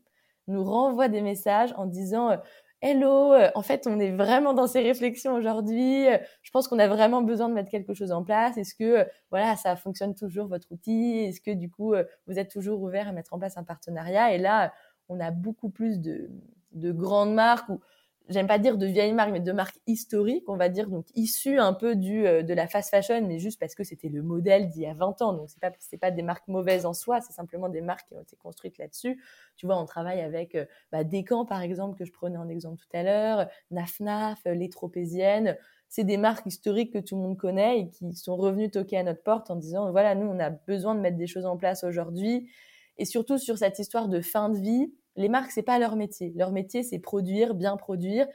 [0.49, 2.37] nous renvoient des messages en disant euh,
[2.83, 6.07] Hello, euh, en fait, on est vraiment dans ces réflexions aujourd'hui.
[6.43, 8.57] Je pense qu'on a vraiment besoin de mettre quelque chose en place.
[8.57, 11.19] Est-ce que, voilà, ça fonctionne toujours votre outil?
[11.19, 11.95] Est-ce que, du coup,
[12.27, 14.73] vous êtes toujours ouvert à mettre en place un partenariat Et là,
[15.11, 16.31] on a beaucoup plus de,
[16.73, 17.81] de grandes marques où
[18.31, 21.59] j'aime pas dire de vieilles marques, mais de marques historiques, on va dire, donc issues
[21.59, 24.69] un peu du, euh, de la fast fashion, mais juste parce que c'était le modèle
[24.69, 25.33] d'il y a 20 ans.
[25.33, 28.15] Donc, c'est pas, c'est pas des marques mauvaises en soi, c'est simplement des marques qui
[28.15, 29.21] ont été construites là-dessus.
[29.57, 32.79] Tu vois, on travaille avec euh, bah, Descamps, par exemple, que je prenais en exemple
[32.79, 35.59] tout à l'heure, Nafnaf, euh, Les Tropéziennes.
[35.89, 39.03] C'est des marques historiques que tout le monde connaît et qui sont revenues toquer à
[39.03, 41.83] notre porte en disant, voilà, nous, on a besoin de mettre des choses en place
[41.83, 42.49] aujourd'hui.
[42.97, 46.33] Et surtout sur cette histoire de fin de vie, les marques, c'est pas leur métier.
[46.37, 48.27] Leur métier, c'est produire, bien produire.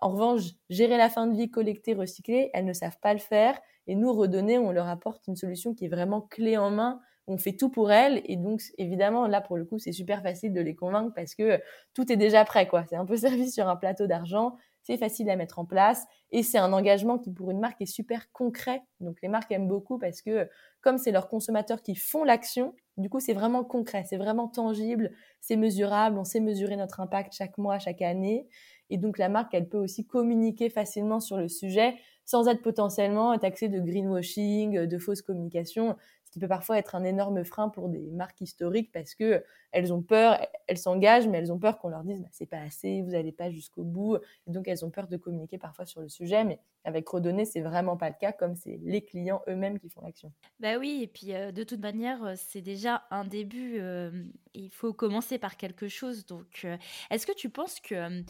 [0.00, 3.58] En revanche, gérer la fin de vie, collecter, recycler, elles ne savent pas le faire.
[3.86, 7.00] Et nous, redonner, on leur apporte une solution qui est vraiment clé en main.
[7.26, 8.22] On fait tout pour elles.
[8.24, 11.60] Et donc, évidemment, là, pour le coup, c'est super facile de les convaincre parce que
[11.94, 12.84] tout est déjà prêt, quoi.
[12.88, 14.56] C'est un peu servi sur un plateau d'argent.
[14.82, 16.04] C'est facile à mettre en place.
[16.32, 18.82] Et c'est un engagement qui, pour une marque, est super concret.
[19.00, 20.48] Donc, les marques aiment beaucoup parce que,
[20.80, 25.12] comme c'est leurs consommateurs qui font l'action, du coup, c'est vraiment concret, c'est vraiment tangible,
[25.40, 28.48] c'est mesurable, on sait mesurer notre impact chaque mois, chaque année.
[28.90, 33.36] Et donc, la marque, elle peut aussi communiquer facilement sur le sujet sans être potentiellement
[33.38, 35.96] taxée de greenwashing, de fausse communication
[36.30, 40.02] qui peut parfois être un énorme frein pour des marques historiques parce que elles ont
[40.02, 43.10] peur, elles s'engagent, mais elles ont peur qu'on leur dise bah, c'est pas assez, vous
[43.10, 44.16] n'allez pas jusqu'au bout.
[44.46, 47.60] Et donc elles ont peur de communiquer parfois sur le sujet, mais avec Redonner, c'est
[47.60, 50.32] vraiment pas le cas, comme c'est les clients eux-mêmes qui font l'action.
[50.58, 53.78] Bah oui, et puis euh, de toute manière, euh, c'est déjà un début.
[53.78, 56.26] Euh, il faut commencer par quelque chose.
[56.26, 56.66] Donc,
[57.10, 58.22] est-ce que tu penses que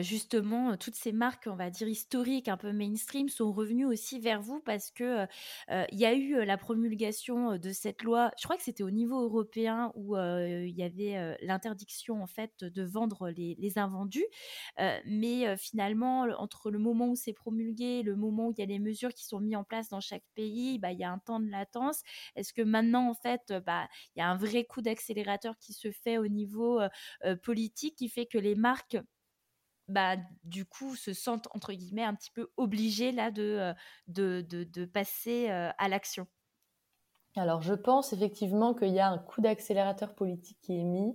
[0.00, 4.40] justement toutes ces marques, on va dire historiques, un peu mainstream, sont revenues aussi vers
[4.40, 5.26] vous parce que
[5.68, 9.20] il y a eu la promulgation de cette loi, je crois que c'était au niveau
[9.20, 10.14] européen où
[10.78, 14.26] y avait l'interdiction en fait de vendre les, invendus.
[14.78, 18.78] mais finalement, entre le moment où c'est promulgué, le moment où il y a les
[18.78, 21.40] mesures qui sont mises en place dans chaque pays, bah, il y a un temps
[21.40, 22.02] de latence.
[22.36, 25.90] Est-ce que maintenant, en fait, bah, il y a un vrai coup d'accélérateur qui se
[25.90, 26.80] fait au niveau
[27.42, 28.96] politique qui fait que les marques
[29.88, 35.88] bah, du coup, se sentent, entre guillemets, un petit peu obligées là de passer à
[35.88, 36.26] l'action?
[37.36, 41.14] Alors, je pense effectivement qu'il y a un coup d'accélérateur politique qui est mis.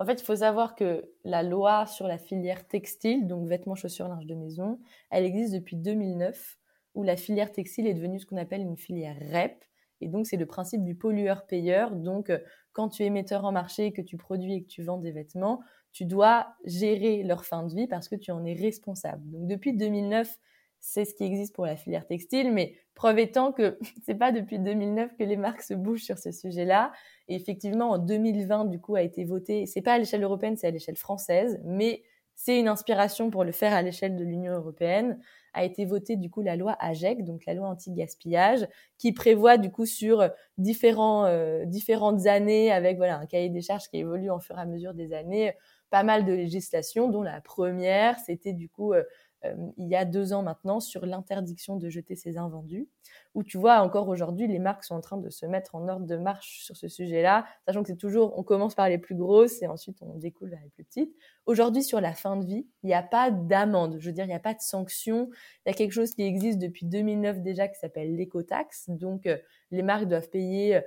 [0.00, 4.08] En fait, il faut savoir que la loi sur la filière textile, donc vêtements, chaussures,
[4.08, 4.80] linge de maison,
[5.10, 6.58] elle existe depuis 2009,
[6.94, 9.64] où la filière textile est devenue ce qu'on appelle une filière REP.
[10.00, 11.94] Et donc, c'est le principe du pollueur-payeur.
[11.94, 12.38] Donc, euh,
[12.72, 15.60] quand tu es metteur en marché, que tu produis et que tu vends des vêtements,
[15.92, 19.22] tu dois gérer leur fin de vie parce que tu en es responsable.
[19.30, 20.36] Donc, depuis 2009,
[20.80, 24.58] c'est ce qui existe pour la filière textile, mais preuve étant que c'est pas depuis
[24.58, 26.92] 2009 que les marques se bougent sur ce sujet-là.
[27.28, 30.66] Et effectivement, en 2020, du coup, a été voté, c'est pas à l'échelle européenne, c'est
[30.66, 32.02] à l'échelle française, mais
[32.34, 35.20] c'est une inspiration pour le faire à l'échelle de l'Union européenne,
[35.52, 38.66] a été votée du coup la loi AGEC, donc la loi anti-gaspillage,
[38.96, 43.88] qui prévoit du coup sur différents, euh, différentes années avec voilà un cahier des charges
[43.90, 45.52] qui évolue en fur et à mesure des années,
[45.90, 49.02] pas mal de législations, dont la première, c'était du coup euh,
[49.44, 52.88] il y a deux ans maintenant sur l'interdiction de jeter ses invendus,
[53.34, 56.06] où tu vois encore aujourd'hui les marques sont en train de se mettre en ordre
[56.06, 59.62] de marche sur ce sujet-là, sachant que c'est toujours on commence par les plus grosses
[59.62, 61.14] et ensuite on découle vers les plus petites.
[61.46, 64.28] Aujourd'hui sur la fin de vie, il n'y a pas d'amende, je veux dire il
[64.28, 65.30] n'y a pas de sanction,
[65.64, 69.38] il y a quelque chose qui existe depuis 2009 déjà qui s'appelle l'écotaxe, donc euh,
[69.70, 70.80] les marques doivent payer euh,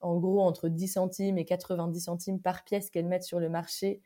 [0.00, 4.00] en gros entre 10 centimes et 90 centimes par pièce qu'elles mettent sur le marché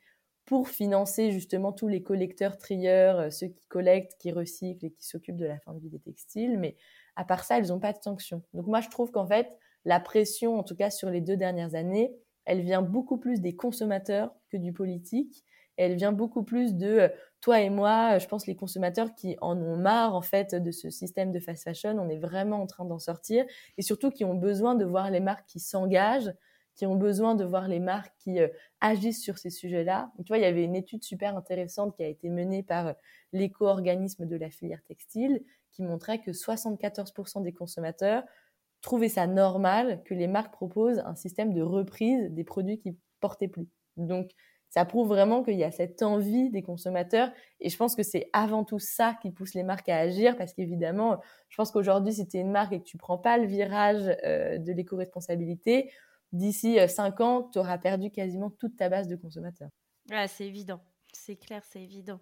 [0.45, 5.05] pour financer justement tous les collecteurs, trieurs, euh, ceux qui collectent, qui recyclent et qui
[5.05, 6.59] s'occupent de la fin de vie des textiles.
[6.59, 6.77] Mais
[7.15, 8.43] à part ça, elles n'ont pas de sanctions.
[8.53, 11.75] Donc moi, je trouve qu'en fait, la pression, en tout cas sur les deux dernières
[11.75, 15.43] années, elle vient beaucoup plus des consommateurs que du politique.
[15.77, 17.09] elle vient beaucoup plus de euh,
[17.41, 20.71] toi et moi, euh, je pense les consommateurs qui en ont marre en fait de
[20.71, 21.97] ce système de fast fashion.
[21.99, 23.45] On est vraiment en train d'en sortir
[23.77, 26.31] et surtout qui ont besoin de voir les marques qui s'engagent
[26.75, 28.47] qui ont besoin de voir les marques qui euh,
[28.81, 30.11] agissent sur ces sujets-là.
[30.19, 32.93] Tu vois, il y avait une étude super intéressante qui a été menée par euh,
[33.33, 38.23] l'éco-organisme de la filière textile qui montrait que 74% des consommateurs
[38.81, 43.47] trouvaient ça normal que les marques proposent un système de reprise des produits qui portaient
[43.47, 43.67] plus.
[43.97, 44.31] Donc,
[44.69, 48.29] ça prouve vraiment qu'il y a cette envie des consommateurs et je pense que c'est
[48.33, 52.27] avant tout ça qui pousse les marques à agir parce qu'évidemment, je pense qu'aujourd'hui, si
[52.27, 55.91] tu es une marque et que tu prends pas le virage euh, de l'éco-responsabilité,
[56.31, 59.69] d'ici euh, cinq ans, tu auras perdu quasiment toute ta base de consommateurs.
[60.27, 60.81] c'est évident,
[61.13, 62.19] c'est clair, c'est évident.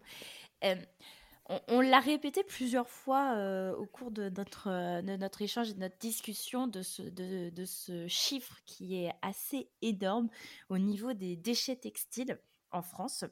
[1.67, 5.97] on, l'a répété plusieurs fois euh, au cours de notre, euh, échange et de notre
[5.97, 10.29] discussion de ce, de ce chiffre qui est assez énorme
[10.69, 12.39] au niveau des déchets textiles
[12.71, 13.25] en France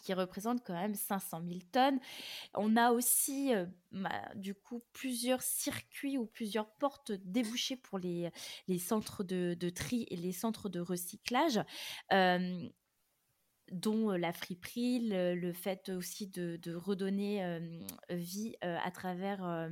[0.00, 1.98] qui représente quand même 500 000 tonnes.
[2.54, 3.66] On a aussi, euh,
[4.34, 8.30] du coup, plusieurs circuits ou plusieurs portes débouchées pour les,
[8.78, 11.60] centres de, tri et les centres de recyclage.
[12.12, 12.68] Euh,
[13.70, 17.60] dont euh, la friperie, le, fait aussi de, redonner
[18.08, 19.68] vie à travers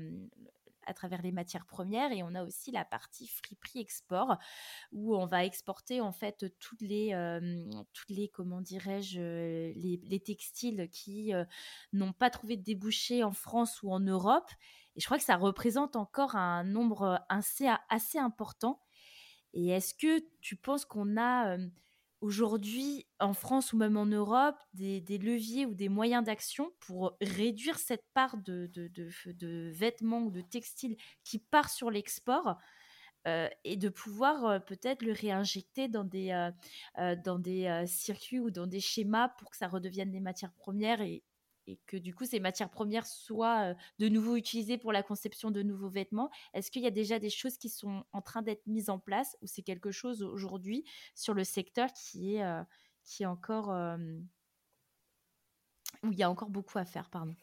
[0.87, 4.39] à travers les matières premières et on a aussi la partie friperie export
[4.93, 7.13] où on va exporter en fait toutes les
[7.93, 11.33] toutes les comment dirais-je les, textiles qui
[11.93, 14.51] n'ont pas trouvé de débouché en France ou en Europe.
[14.97, 18.81] Et je crois que ça représente encore un nombre assez assez important.
[19.53, 21.57] Et est-ce que tu penses qu'on a
[22.21, 27.79] aujourd'hui en France ou même en Europe des, leviers ou des moyens d'action pour réduire
[27.79, 28.71] cette part de,
[29.73, 32.57] vêtements ou de textiles qui part sur l'export
[33.27, 36.31] euh, et de pouvoir euh, peut-être le réinjecter dans des,
[36.99, 41.01] euh, dans des circuits ou dans des schémas pour que ça redevienne des matières premières
[41.01, 41.23] et,
[41.67, 45.63] et que du coup ces matières premières soient de nouveau utilisées pour la conception de
[45.63, 46.31] nouveaux vêtements.
[46.55, 49.37] Est-ce qu'il y a déjà des choses qui sont en train d'être mises en place
[49.43, 52.45] ou c'est quelque chose aujourd'hui sur le secteur qui est,
[53.05, 53.75] qui encore
[56.03, 57.35] où il y a encore beaucoup à faire, pardon?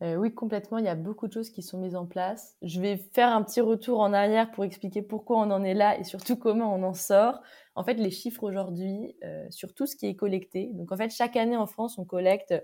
[0.00, 0.78] oui, complètement.
[0.78, 2.56] Il y a beaucoup de choses qui sont mises en place.
[2.62, 5.98] Je vais faire un petit retour en arrière pour expliquer pourquoi on en est là
[5.98, 7.40] et surtout comment on en sort.
[7.74, 9.16] En fait, les chiffres aujourd'hui
[9.50, 10.70] sur tout ce qui est collecté.
[10.74, 12.54] Donc, en fait, chaque année en France, on collecte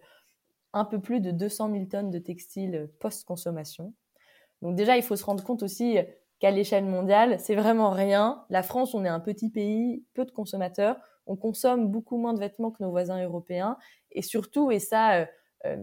[0.74, 3.94] un peu plus de 200 000 tonnes de textiles post-consommation.
[4.60, 5.98] Donc déjà, il faut se rendre compte aussi
[6.40, 8.44] qu'à l'échelle mondiale, c'est vraiment rien.
[8.50, 12.40] La France, on est un petit pays, peu de consommateurs, on consomme beaucoup moins de
[12.40, 13.76] vêtements que nos voisins européens.
[14.12, 15.26] Et surtout, et ça, euh,
[15.66, 15.76] euh,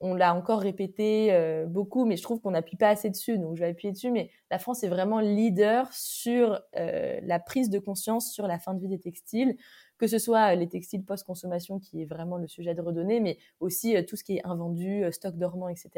[0.00, 3.54] on l'a encore répété euh, beaucoup, mais je trouve qu'on n'appuie pas assez dessus, donc
[3.54, 8.32] je vais appuyer dessus, mais la France est vraiment leader sur la prise de conscience
[8.32, 9.56] sur la fin de vie des textiles
[10.02, 13.96] que ce soit les textiles post-consommation, qui est vraiment le sujet de redonner, mais aussi
[13.96, 15.90] euh, tout ce qui est invendu, euh, stock dormant, etc.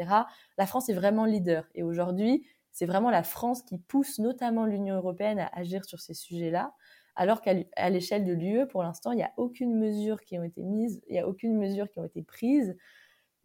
[0.59, 1.67] La France est vraiment leader.
[1.73, 6.13] Et aujourd'hui, c'est vraiment la France qui pousse notamment l'Union européenne à agir sur ces
[6.13, 6.75] sujets-là,
[7.15, 10.61] alors qu'à l'échelle de l'UE, pour l'instant, il n'y a aucune mesure qui a été
[10.61, 12.77] mise, il n'y a aucune mesure qui a été prise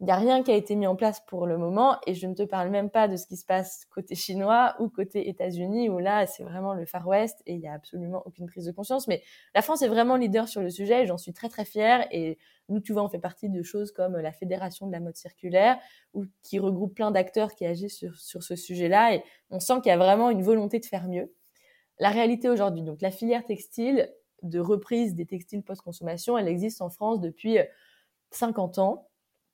[0.01, 2.25] il n'y a rien qui a été mis en place pour le moment et je
[2.25, 5.89] ne te parle même pas de ce qui se passe côté chinois ou côté États-Unis
[5.89, 8.71] où là c'est vraiment le Far West et il n'y a absolument aucune prise de
[8.71, 9.07] conscience.
[9.07, 9.21] Mais
[9.53, 12.39] la France est vraiment leader sur le sujet et j'en suis très très fière et
[12.67, 15.77] nous tu vois on fait partie de choses comme la Fédération de la mode circulaire
[16.15, 19.91] ou qui regroupe plein d'acteurs qui agissent sur, sur ce sujet-là et on sent qu'il
[19.91, 21.31] y a vraiment une volonté de faire mieux.
[21.99, 24.11] La réalité aujourd'hui, donc la filière textile
[24.41, 27.59] de reprise des textiles post-consommation, elle existe en France depuis
[28.31, 29.10] 50 ans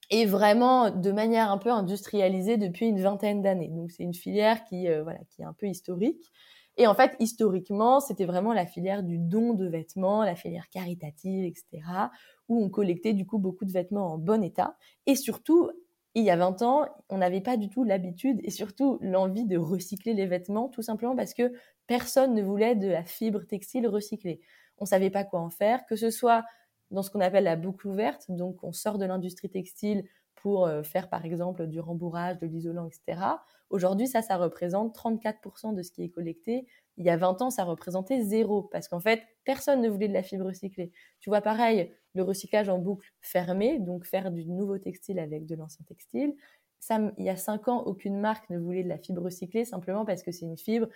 [0.10, 3.70] et vraiment de manière un peu industrialisée depuis une vingtaine d'années.
[3.70, 6.32] Donc c'est une filière qui, euh, voilà, qui est un peu historique.
[6.78, 11.44] Et en fait, historiquement, c'était vraiment la filière du don de vêtements, la filière caritative,
[11.44, 12.12] etc.,
[12.50, 14.78] où on collectait du coup beaucoup de vêtements en bon état.
[15.08, 15.72] Et surtout,
[16.14, 19.58] il y a 20 ans, on n'avait pas du tout l'habitude et surtout l'envie de
[19.58, 21.52] recycler les vêtements, tout simplement parce que
[21.88, 24.42] personne ne voulait de la fibre textile recyclée.
[24.80, 26.44] On savait pas quoi en faire, que ce soit
[26.92, 30.84] dans ce qu'on appelle la boucle ouverte, donc on sort de l'industrie textile pour euh,
[30.84, 33.22] faire par exemple du rembourrage, de l'isolant, etc.
[33.70, 36.68] Aujourd'hui, ça, ça représente 34% de ce qui est collecté.
[36.96, 40.14] Il y a 20 ans, ça représentait zéro parce qu'en fait, personne ne voulait de
[40.14, 40.92] la fibre recyclée.
[41.20, 45.56] Tu vois, pareil, le recyclage en boucle fermé, donc faire du nouveau textile avec de
[45.56, 46.36] l'ancien textile.
[46.80, 50.06] Ça, il y a 5 ans, aucune marque ne voulait de la fibre recyclée simplement
[50.06, 50.88] parce que c'est une fibre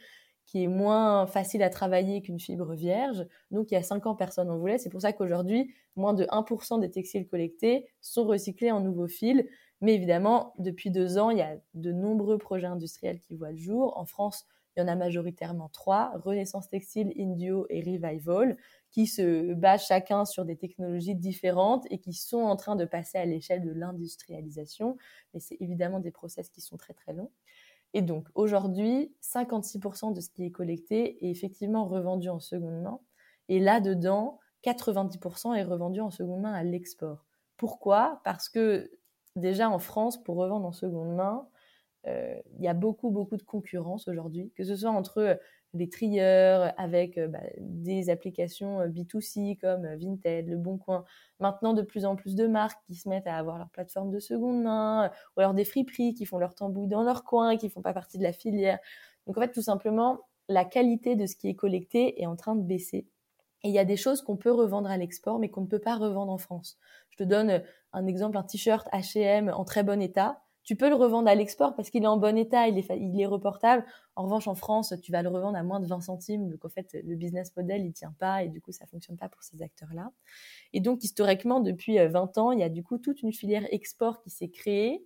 [0.45, 3.25] qui est moins facile à travailler qu'une fibre vierge.
[3.51, 4.77] Donc, il y a 5 ans, personne n'en voulait.
[4.77, 9.43] C'est pour ça qu'aujourd'hui, moins de 1% des textiles collectés sont recyclés en nouveaux fils.
[9.81, 13.57] Mais évidemment, depuis deux ans, il y a de nombreux projets industriels qui voient le
[13.57, 13.97] jour.
[13.97, 18.57] En France, il y en a majoritairement trois, Renaissance Textile, Indio et Revival,
[18.89, 23.17] qui se basent chacun sur des technologies différentes et qui sont en train de passer
[23.17, 24.97] à l'échelle de l'industrialisation.
[25.33, 27.31] Mais c'est évidemment des process qui sont très très longs.
[27.93, 32.99] Et donc aujourd'hui, 56% de ce qui est collecté est effectivement revendu en seconde main.
[33.49, 37.25] Et là-dedans, 90% est revendu en seconde main à l'export.
[37.57, 38.21] Pourquoi?
[38.23, 38.91] Parce que
[39.35, 41.47] déjà en France, pour revendre en seconde main,
[42.07, 45.39] euh, il y a beaucoup, beaucoup de concurrence aujourd'hui, que ce soit entre
[45.73, 51.03] euh, les trieurs, avec euh, bah, des applications B2C comme Vinted, Le Bon Coin.
[51.39, 54.19] Maintenant, de plus en plus de marques qui se mettent à avoir leur plateforme de
[54.19, 57.81] seconde main, ou alors des friperies qui font leur tambouille dans leur coin, qui font
[57.81, 58.79] pas partie de la filière.
[59.27, 62.55] Donc en fait, tout simplement, la qualité de ce qui est collecté est en train
[62.55, 63.07] de baisser.
[63.63, 65.79] Et il y a des choses qu'on peut revendre à l'export, mais qu'on ne peut
[65.79, 66.77] pas revendre en France.
[67.09, 67.61] Je te donne
[67.93, 71.75] un exemple, un t-shirt H&M en très bon état tu peux le revendre à l'export
[71.75, 73.83] parce qu'il est en bon état, il est, il est reportable.
[74.15, 76.49] En revanche, en France, tu vas le revendre à moins de 20 centimes.
[76.49, 79.29] Donc, en fait, le business model, il tient pas et du coup, ça fonctionne pas
[79.29, 80.11] pour ces acteurs-là.
[80.73, 83.65] Et donc, historiquement, depuis 20 euh, ans, il y a du coup toute une filière
[83.71, 85.03] export qui s'est créée.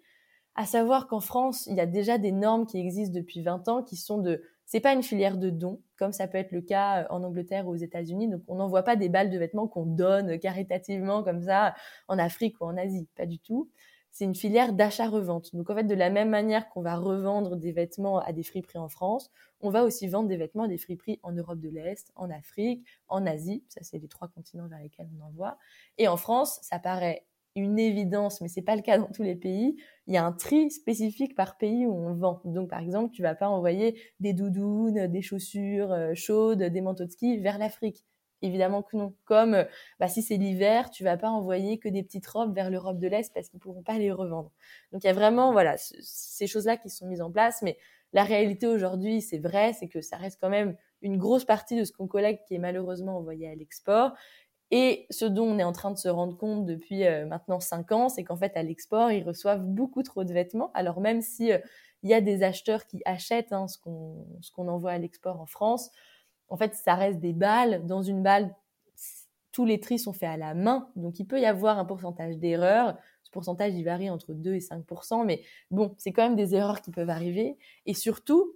[0.56, 3.84] À savoir qu'en France, il y a déjà des normes qui existent depuis 20 ans
[3.84, 7.04] qui sont de, c'est pas une filière de dons, comme ça peut être le cas
[7.04, 8.28] euh, en Angleterre ou aux États-Unis.
[8.28, 11.76] Donc, on n'envoie pas des balles de vêtements qu'on donne caritativement comme ça
[12.10, 13.08] en Afrique ou en Asie.
[13.16, 13.70] Pas du tout
[14.16, 15.54] c'est une filière d'achat-revente.
[15.54, 18.80] Donc en fait, de la même manière qu'on va revendre des vêtements à des friperies
[18.80, 22.14] en France, on va aussi vendre des vêtements à des friperies en Europe de l'Est,
[22.16, 23.66] en Afrique, en Asie.
[23.68, 25.58] Ça, c'est les trois continents vers lesquels on envoie.
[25.98, 27.26] Et en France, ça paraît
[27.58, 29.76] une évidence, mais c'est pas le cas dans tous les pays.
[30.08, 32.40] Il y a un tri spécifique par pays où on vend.
[32.46, 37.04] Donc, par exemple, tu vas pas envoyer des doudounes, des chaussures euh, chaudes, des manteaux
[37.04, 38.06] de ski vers l'Afrique.
[38.46, 39.16] Évidemment que non.
[39.26, 39.64] Comme euh,
[40.00, 43.08] bah, si c'est l'hiver, tu vas pas envoyer que des petites robes vers l'Europe de
[43.08, 44.52] l'Est parce qu'ils pourront pas les revendre.
[44.92, 47.78] Donc il y a vraiment voilà ces choses-là qui sont mises en place, mais
[48.14, 51.84] la réalité aujourd'hui, c'est vrai, c'est que ça reste quand même une grosse partie de
[51.84, 54.14] ce qu'on collecte qui est malheureusement envoyé à l'export.
[54.70, 57.92] Et ce dont on est en train de se rendre compte depuis euh, maintenant cinq
[57.92, 60.72] ans, c'est qu'en fait à l'export, ils reçoivent beaucoup trop de vêtements.
[60.76, 61.58] Alors même si euh,
[62.04, 65.90] il y a des acheteurs qui achètent hein, ce qu'on envoie à l'export en France,
[66.50, 67.86] en fait, ça reste des balles.
[67.86, 68.56] Dans une balle,
[69.52, 70.90] tous les tris sont faits à la main.
[70.96, 72.98] Donc, il peut y avoir un pourcentage d'erreurs.
[73.24, 74.84] Ce pourcentage, il varie entre 2 et 5
[75.26, 77.58] Mais bon, c'est quand même des erreurs qui peuvent arriver.
[77.86, 78.54] Et surtout,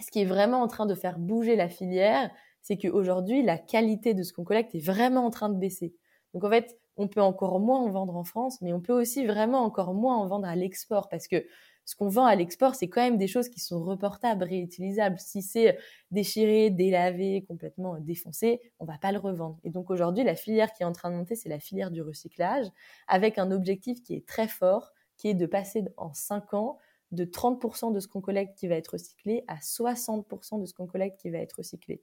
[0.00, 2.30] ce qui est vraiment en train de faire bouger la filière,
[2.62, 5.94] c'est qu'aujourd'hui, la qualité de ce qu'on collecte est vraiment en train de baisser.
[6.32, 9.26] Donc, en fait, on peut encore moins en vendre en France, mais on peut aussi
[9.26, 11.44] vraiment encore moins en vendre à l'export parce que
[11.84, 15.18] ce qu'on vend à l'export, c'est quand même des choses qui sont reportables, réutilisables.
[15.18, 15.78] Si c'est
[16.10, 19.58] déchiré, délavé, complètement défoncé, on va pas le revendre.
[19.64, 22.02] Et donc aujourd'hui, la filière qui est en train de monter, c'est la filière du
[22.02, 22.66] recyclage,
[23.06, 26.78] avec un objectif qui est très fort, qui est de passer en 5 ans
[27.12, 30.86] de 30% de ce qu'on collecte qui va être recyclé à 60% de ce qu'on
[30.86, 32.02] collecte qui va être recyclé.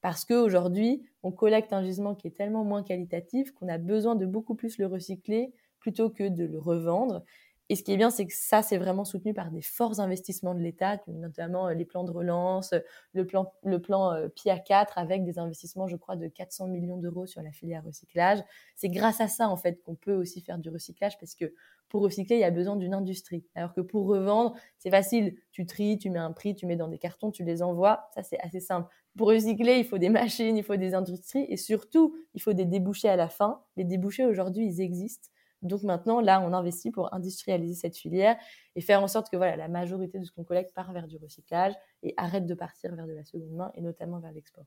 [0.00, 4.26] Parce qu'aujourd'hui, on collecte un gisement qui est tellement moins qualitatif qu'on a besoin de
[4.26, 7.24] beaucoup plus le recycler plutôt que de le revendre.
[7.68, 10.54] Et ce qui est bien, c'est que ça, c'est vraiment soutenu par des forts investissements
[10.54, 12.74] de l'État, notamment euh, les plans de relance,
[13.12, 16.96] le plan, le plan euh, PIA 4 avec des investissements, je crois, de 400 millions
[16.96, 18.38] d'euros sur la filière recyclage.
[18.74, 21.52] C'est grâce à ça, en fait, qu'on peut aussi faire du recyclage parce que
[21.88, 23.46] pour recycler, il y a besoin d'une industrie.
[23.54, 25.36] Alors que pour revendre, c'est facile.
[25.52, 28.08] Tu tries, tu mets un prix, tu mets dans des cartons, tu les envoies.
[28.14, 28.88] Ça, c'est assez simple.
[29.16, 32.66] Pour recycler, il faut des machines, il faut des industries et surtout, il faut des
[32.66, 33.62] débouchés à la fin.
[33.76, 35.28] Les débouchés, aujourd'hui, ils existent.
[35.62, 38.36] Donc maintenant, là, on investit pour industrialiser cette filière
[38.76, 41.16] et faire en sorte que voilà, la majorité de ce qu'on collecte part vers du
[41.16, 44.66] recyclage et arrête de partir vers de la seconde main et notamment vers l'export.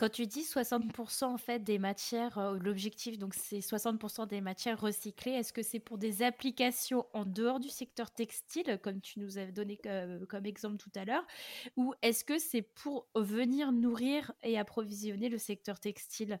[0.00, 4.80] Quand tu dis 60% en fait des matières, euh, l'objectif donc c'est 60% des matières
[4.80, 9.36] recyclées, est-ce que c'est pour des applications en dehors du secteur textile, comme tu nous
[9.36, 11.26] avais donné euh, comme exemple tout à l'heure,
[11.76, 16.40] ou est-ce que c'est pour venir nourrir et approvisionner le secteur textile?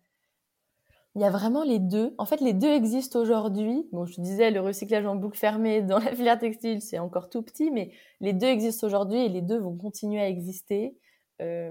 [1.16, 2.14] Il y a vraiment les deux.
[2.18, 3.88] En fait, les deux existent aujourd'hui.
[3.92, 7.42] Bon, je disais, le recyclage en boucle fermée dans la filière textile, c'est encore tout
[7.42, 10.96] petit, mais les deux existent aujourd'hui et les deux vont continuer à exister.
[11.40, 11.70] Euh,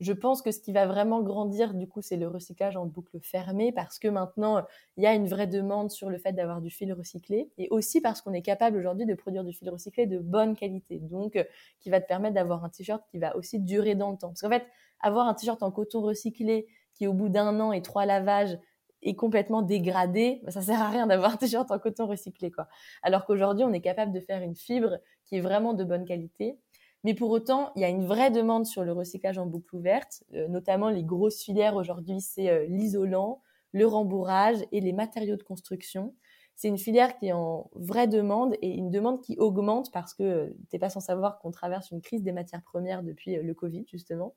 [0.00, 3.20] je pense que ce qui va vraiment grandir, du coup, c'est le recyclage en boucle
[3.22, 4.62] fermée parce que maintenant,
[4.96, 8.00] il y a une vraie demande sur le fait d'avoir du fil recyclé et aussi
[8.00, 10.98] parce qu'on est capable aujourd'hui de produire du fil recyclé de bonne qualité.
[10.98, 11.44] Donc, euh,
[11.80, 14.28] qui va te permettre d'avoir un t-shirt qui va aussi durer dans le temps.
[14.28, 14.66] Parce qu'en fait,
[15.00, 18.58] avoir un t-shirt en coton recyclé qui, au bout d'un an et trois lavages,
[19.04, 22.68] est complètement dégradé, bah, ça sert à rien d'avoir t-shirt en coton recyclé, quoi.
[23.02, 26.58] Alors qu'aujourd'hui, on est capable de faire une fibre qui est vraiment de bonne qualité.
[27.04, 30.24] Mais pour autant, il y a une vraie demande sur le recyclage en boucle ouverte,
[30.34, 33.42] euh, notamment les grosses filières aujourd'hui, c'est euh, l'isolant,
[33.72, 36.14] le rembourrage et les matériaux de construction.
[36.56, 40.22] C'est une filière qui est en vraie demande et une demande qui augmente parce que
[40.22, 43.54] euh, tu n'es pas sans savoir qu'on traverse une crise des matières premières depuis le
[43.54, 44.34] Covid, justement.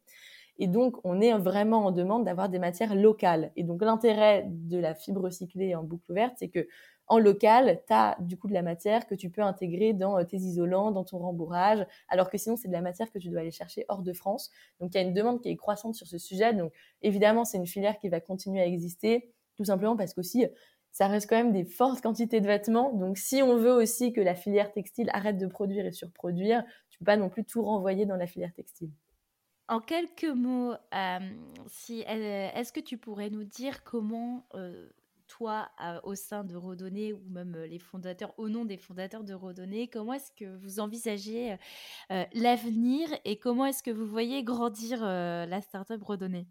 [0.59, 3.51] Et donc, on est vraiment en demande d'avoir des matières locales.
[3.55, 6.67] Et donc, l'intérêt de la fibre recyclée en boucle ouverte, c'est que
[7.07, 10.23] en local, tu as du coup de la matière que tu peux intégrer dans euh,
[10.23, 13.41] tes isolants, dans ton rembourrage, alors que sinon, c'est de la matière que tu dois
[13.41, 14.51] aller chercher hors de France.
[14.79, 16.53] Donc, il y a une demande qui est croissante sur ce sujet.
[16.53, 20.47] Donc, évidemment, c'est une filière qui va continuer à exister, tout simplement parce qu'aussi,
[20.91, 22.91] ça reste quand même des fortes quantités de vêtements.
[22.93, 26.99] Donc, si on veut aussi que la filière textile arrête de produire et surproduire, tu
[26.99, 28.89] peux pas non plus tout renvoyer dans la filière textile.
[29.69, 31.19] En quelques mots, euh,
[31.67, 34.87] si, euh, est-ce que tu pourrais nous dire comment euh,
[35.27, 35.69] toi,
[36.03, 40.13] au sein de Redonner, ou même les fondateurs, au nom des fondateurs de Redonner, comment
[40.13, 41.57] est-ce que vous envisagez
[42.33, 46.47] l'avenir et comment est-ce que vous voyez grandir la startup Redonner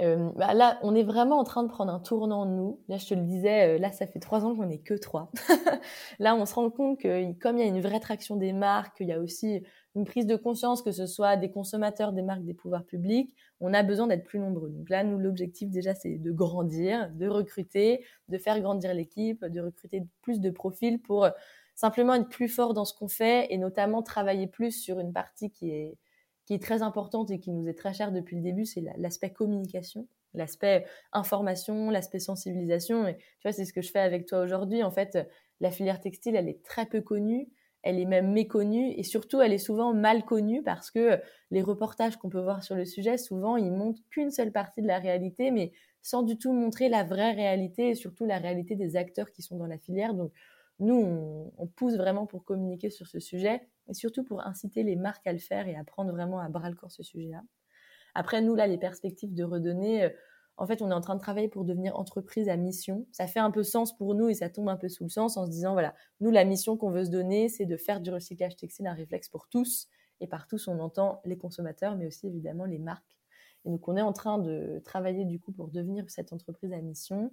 [0.00, 2.80] euh, bah là, on est vraiment en train de prendre un tournant nous.
[2.88, 5.30] Là, je te le disais, euh, là, ça fait trois ans qu'on n'est que trois.
[6.18, 8.96] là, on se rend compte que comme il y a une vraie traction des marques,
[9.00, 9.62] il y a aussi
[9.94, 13.74] une prise de conscience que ce soit des consommateurs, des marques, des pouvoirs publics, on
[13.74, 14.70] a besoin d'être plus nombreux.
[14.70, 19.60] Donc là, nous, l'objectif déjà, c'est de grandir, de recruter, de faire grandir l'équipe, de
[19.60, 21.28] recruter plus de profils pour
[21.74, 25.50] simplement être plus fort dans ce qu'on fait et notamment travailler plus sur une partie
[25.50, 25.96] qui est
[26.50, 29.30] qui est très importante et qui nous est très chère depuis le début, c'est l'aspect
[29.32, 33.06] communication, l'aspect information, l'aspect sensibilisation.
[33.06, 34.82] Et tu vois, c'est ce que je fais avec toi aujourd'hui.
[34.82, 35.16] En fait,
[35.60, 37.48] la filière textile, elle est très peu connue,
[37.84, 41.20] elle est même méconnue et surtout, elle est souvent mal connue parce que
[41.52, 44.88] les reportages qu'on peut voir sur le sujet, souvent, ils montrent qu'une seule partie de
[44.88, 45.70] la réalité, mais
[46.02, 49.56] sans du tout montrer la vraie réalité et surtout la réalité des acteurs qui sont
[49.56, 50.14] dans la filière.
[50.80, 55.26] Nous, on, pousse vraiment pour communiquer sur ce sujet et surtout pour inciter les marques
[55.26, 57.42] à le faire et à prendre vraiment à bras le corps ce sujet-là.
[58.14, 60.10] Après, nous, là, les perspectives de redonner, euh,
[60.56, 63.06] en fait, on est en train de travailler pour devenir entreprise à mission.
[63.12, 65.36] Ça fait un peu sens pour nous et ça tombe un peu sous le sens
[65.36, 68.10] en se disant, voilà, nous, la mission qu'on veut se donner, c'est de faire du
[68.10, 69.88] recyclage textile un réflexe pour tous.
[70.20, 73.18] Et par tous, on entend les consommateurs, mais aussi évidemment les marques.
[73.64, 76.80] Et donc, on est en train de travailler du coup pour devenir cette entreprise à
[76.80, 77.30] mission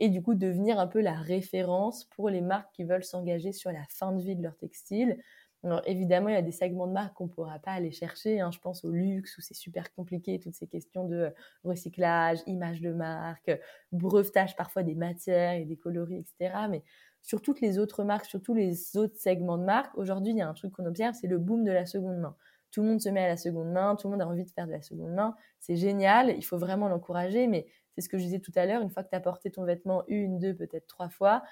[0.00, 3.72] et du coup devenir un peu la référence pour les marques qui veulent s'engager sur
[3.72, 5.18] la fin de vie de leur textile.
[5.64, 8.40] Alors évidemment, il y a des segments de marques qu'on ne pourra pas aller chercher.
[8.40, 8.50] Hein.
[8.52, 11.32] Je pense au luxe où c'est super compliqué, toutes ces questions de
[11.64, 13.50] recyclage, image de marque,
[13.90, 16.54] brevetage parfois des matières et des coloris, etc.
[16.70, 16.84] Mais
[17.22, 20.42] sur toutes les autres marques, sur tous les autres segments de marques, aujourd'hui, il y
[20.42, 22.36] a un truc qu'on observe, c'est le boom de la seconde main.
[22.70, 24.50] Tout le monde se met à la seconde main, tout le monde a envie de
[24.50, 25.34] faire de la seconde main.
[25.58, 27.66] C'est génial, il faut vraiment l'encourager, mais
[27.98, 29.64] c'est ce que je disais tout à l'heure, une fois que tu as porté ton
[29.64, 31.42] vêtement une, deux, peut-être trois fois,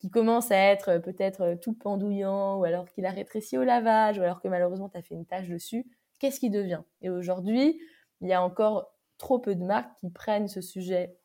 [0.00, 3.62] qui commence à être euh, peut-être euh, tout pendouillant, ou alors qu'il a rétréci au
[3.62, 5.86] lavage, ou alors que malheureusement tu as fait une tache dessus,
[6.18, 6.82] qu'est-ce qui devient?
[7.02, 7.80] Et aujourd'hui,
[8.20, 11.16] il y a encore trop peu de marques qui prennent ce sujet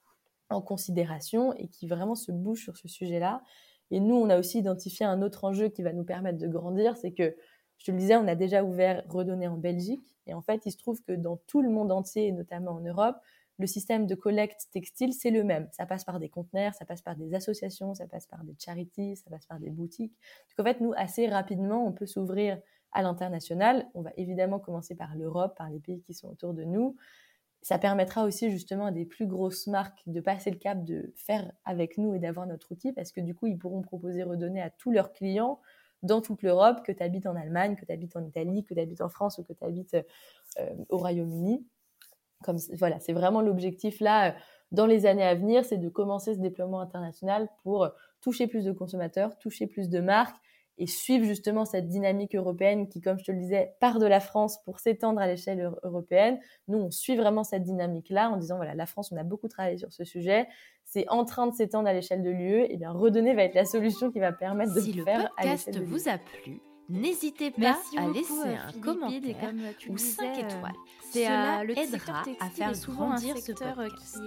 [0.52, 3.42] en considération et qui vraiment se bougent sur ce sujet-là.
[3.90, 6.98] Et nous, on a aussi identifié un autre enjeu qui va nous permettre de grandir,
[6.98, 7.36] c'est que,
[7.80, 10.16] je te le disais, on a déjà ouvert Redonner en Belgique.
[10.28, 12.82] Et en fait, il se trouve que dans tout le monde entier, et notamment en
[12.82, 13.18] Europe,
[13.60, 15.68] le système de collecte textile, c'est le même.
[15.72, 19.16] Ça passe par des conteneurs, ça passe par des associations, ça passe par des charities,
[19.18, 20.14] ça passe par des boutiques.
[20.50, 22.60] Donc en fait, nous, assez rapidement, on peut s'ouvrir
[22.92, 23.88] à l'international.
[23.96, 26.96] On va évidemment commencer par l'Europe, par les pays qui sont autour de nous.
[27.64, 31.52] Ça permettra aussi justement à des plus grosses marques de passer le cap de faire
[31.66, 34.70] avec nous et d'avoir notre outil parce que du coup, ils pourront proposer redonner à
[34.70, 35.60] tous leurs clients
[36.04, 38.80] dans toute l'Europe, que tu habites en Allemagne, que tu habites en Italie, que tu
[38.80, 39.98] habites en France ou que tu habites
[40.60, 41.66] euh, au Royaume-Uni
[42.44, 44.32] comme voilà, c'est vraiment l'objectif là euh,
[44.72, 47.90] dans les années à venir, c'est de commencer ce déploiement international pour
[48.22, 50.36] toucher plus de consommateurs, toucher plus de marques
[50.78, 54.20] et suivre justement cette dynamique européenne qui, comme je te le disais, part de la
[54.20, 56.40] France pour s'étendre à l'échelle européenne.
[56.68, 59.78] Nous, on suit vraiment cette dynamique-là en disant, voilà, la France, on a beaucoup travaillé
[59.78, 60.48] sur ce sujet,
[60.84, 63.66] c'est en train de s'étendre à l'échelle de l'UE, et bien redonner va être la
[63.66, 64.94] solution qui va permettre de le faire.
[64.94, 69.52] Si le podcast vous a plu, N'hésitez pas à laisser un commentaire
[69.90, 70.74] ou 5 étoiles.
[71.12, 74.20] Cela le aidera à faire grandir ce podcast.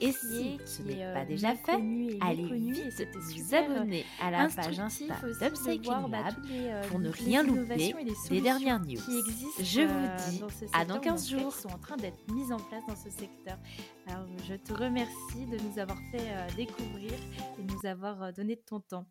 [0.00, 1.80] et si ce n'est pas déjà fait,
[2.20, 6.34] allez vite vous abonner à la page Insta d'Upcycling Lab
[6.88, 7.94] pour ne rien louper
[8.30, 9.00] des dernières news.
[9.60, 10.42] Je vous dis
[10.72, 11.54] à dans 15 jours.
[11.54, 13.58] sont en train d'être mises en place dans ce secteur.
[14.06, 17.12] Alors, je te remercie de nous avoir fait découvrir
[17.58, 19.06] et de nous avoir donné de ton temps.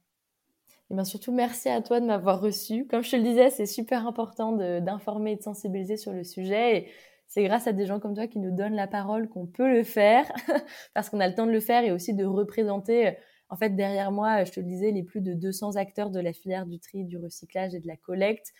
[0.91, 2.85] Et bien surtout, merci à toi de m'avoir reçu.
[2.85, 6.77] Comme je te le disais, c'est super important d'informer et de sensibiliser sur le sujet.
[6.77, 6.91] Et
[7.27, 9.83] c'est grâce à des gens comme toi qui nous donnent la parole qu'on peut le
[9.83, 10.29] faire,
[10.93, 13.15] parce qu'on a le temps de le faire et aussi de représenter.
[13.47, 16.33] En fait, derrière moi, je te le disais, les plus de 200 acteurs de la
[16.33, 18.51] filière du tri, du recyclage et de la collecte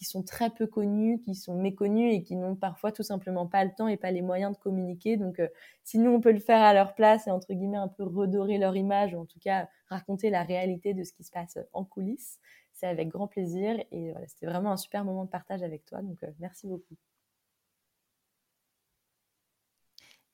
[0.00, 3.66] qui sont très peu connus, qui sont méconnus et qui n'ont parfois tout simplement pas
[3.66, 5.18] le temps et pas les moyens de communiquer.
[5.18, 5.48] Donc, euh,
[5.84, 8.56] si nous, on peut le faire à leur place et entre guillemets un peu redorer
[8.56, 11.84] leur image ou en tout cas raconter la réalité de ce qui se passe en
[11.84, 12.38] coulisses,
[12.72, 13.78] c'est avec grand plaisir.
[13.92, 16.00] Et voilà, c'était vraiment un super moment de partage avec toi.
[16.00, 16.96] Donc, euh, merci beaucoup.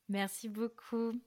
[0.09, 1.21] Merci beaucoup.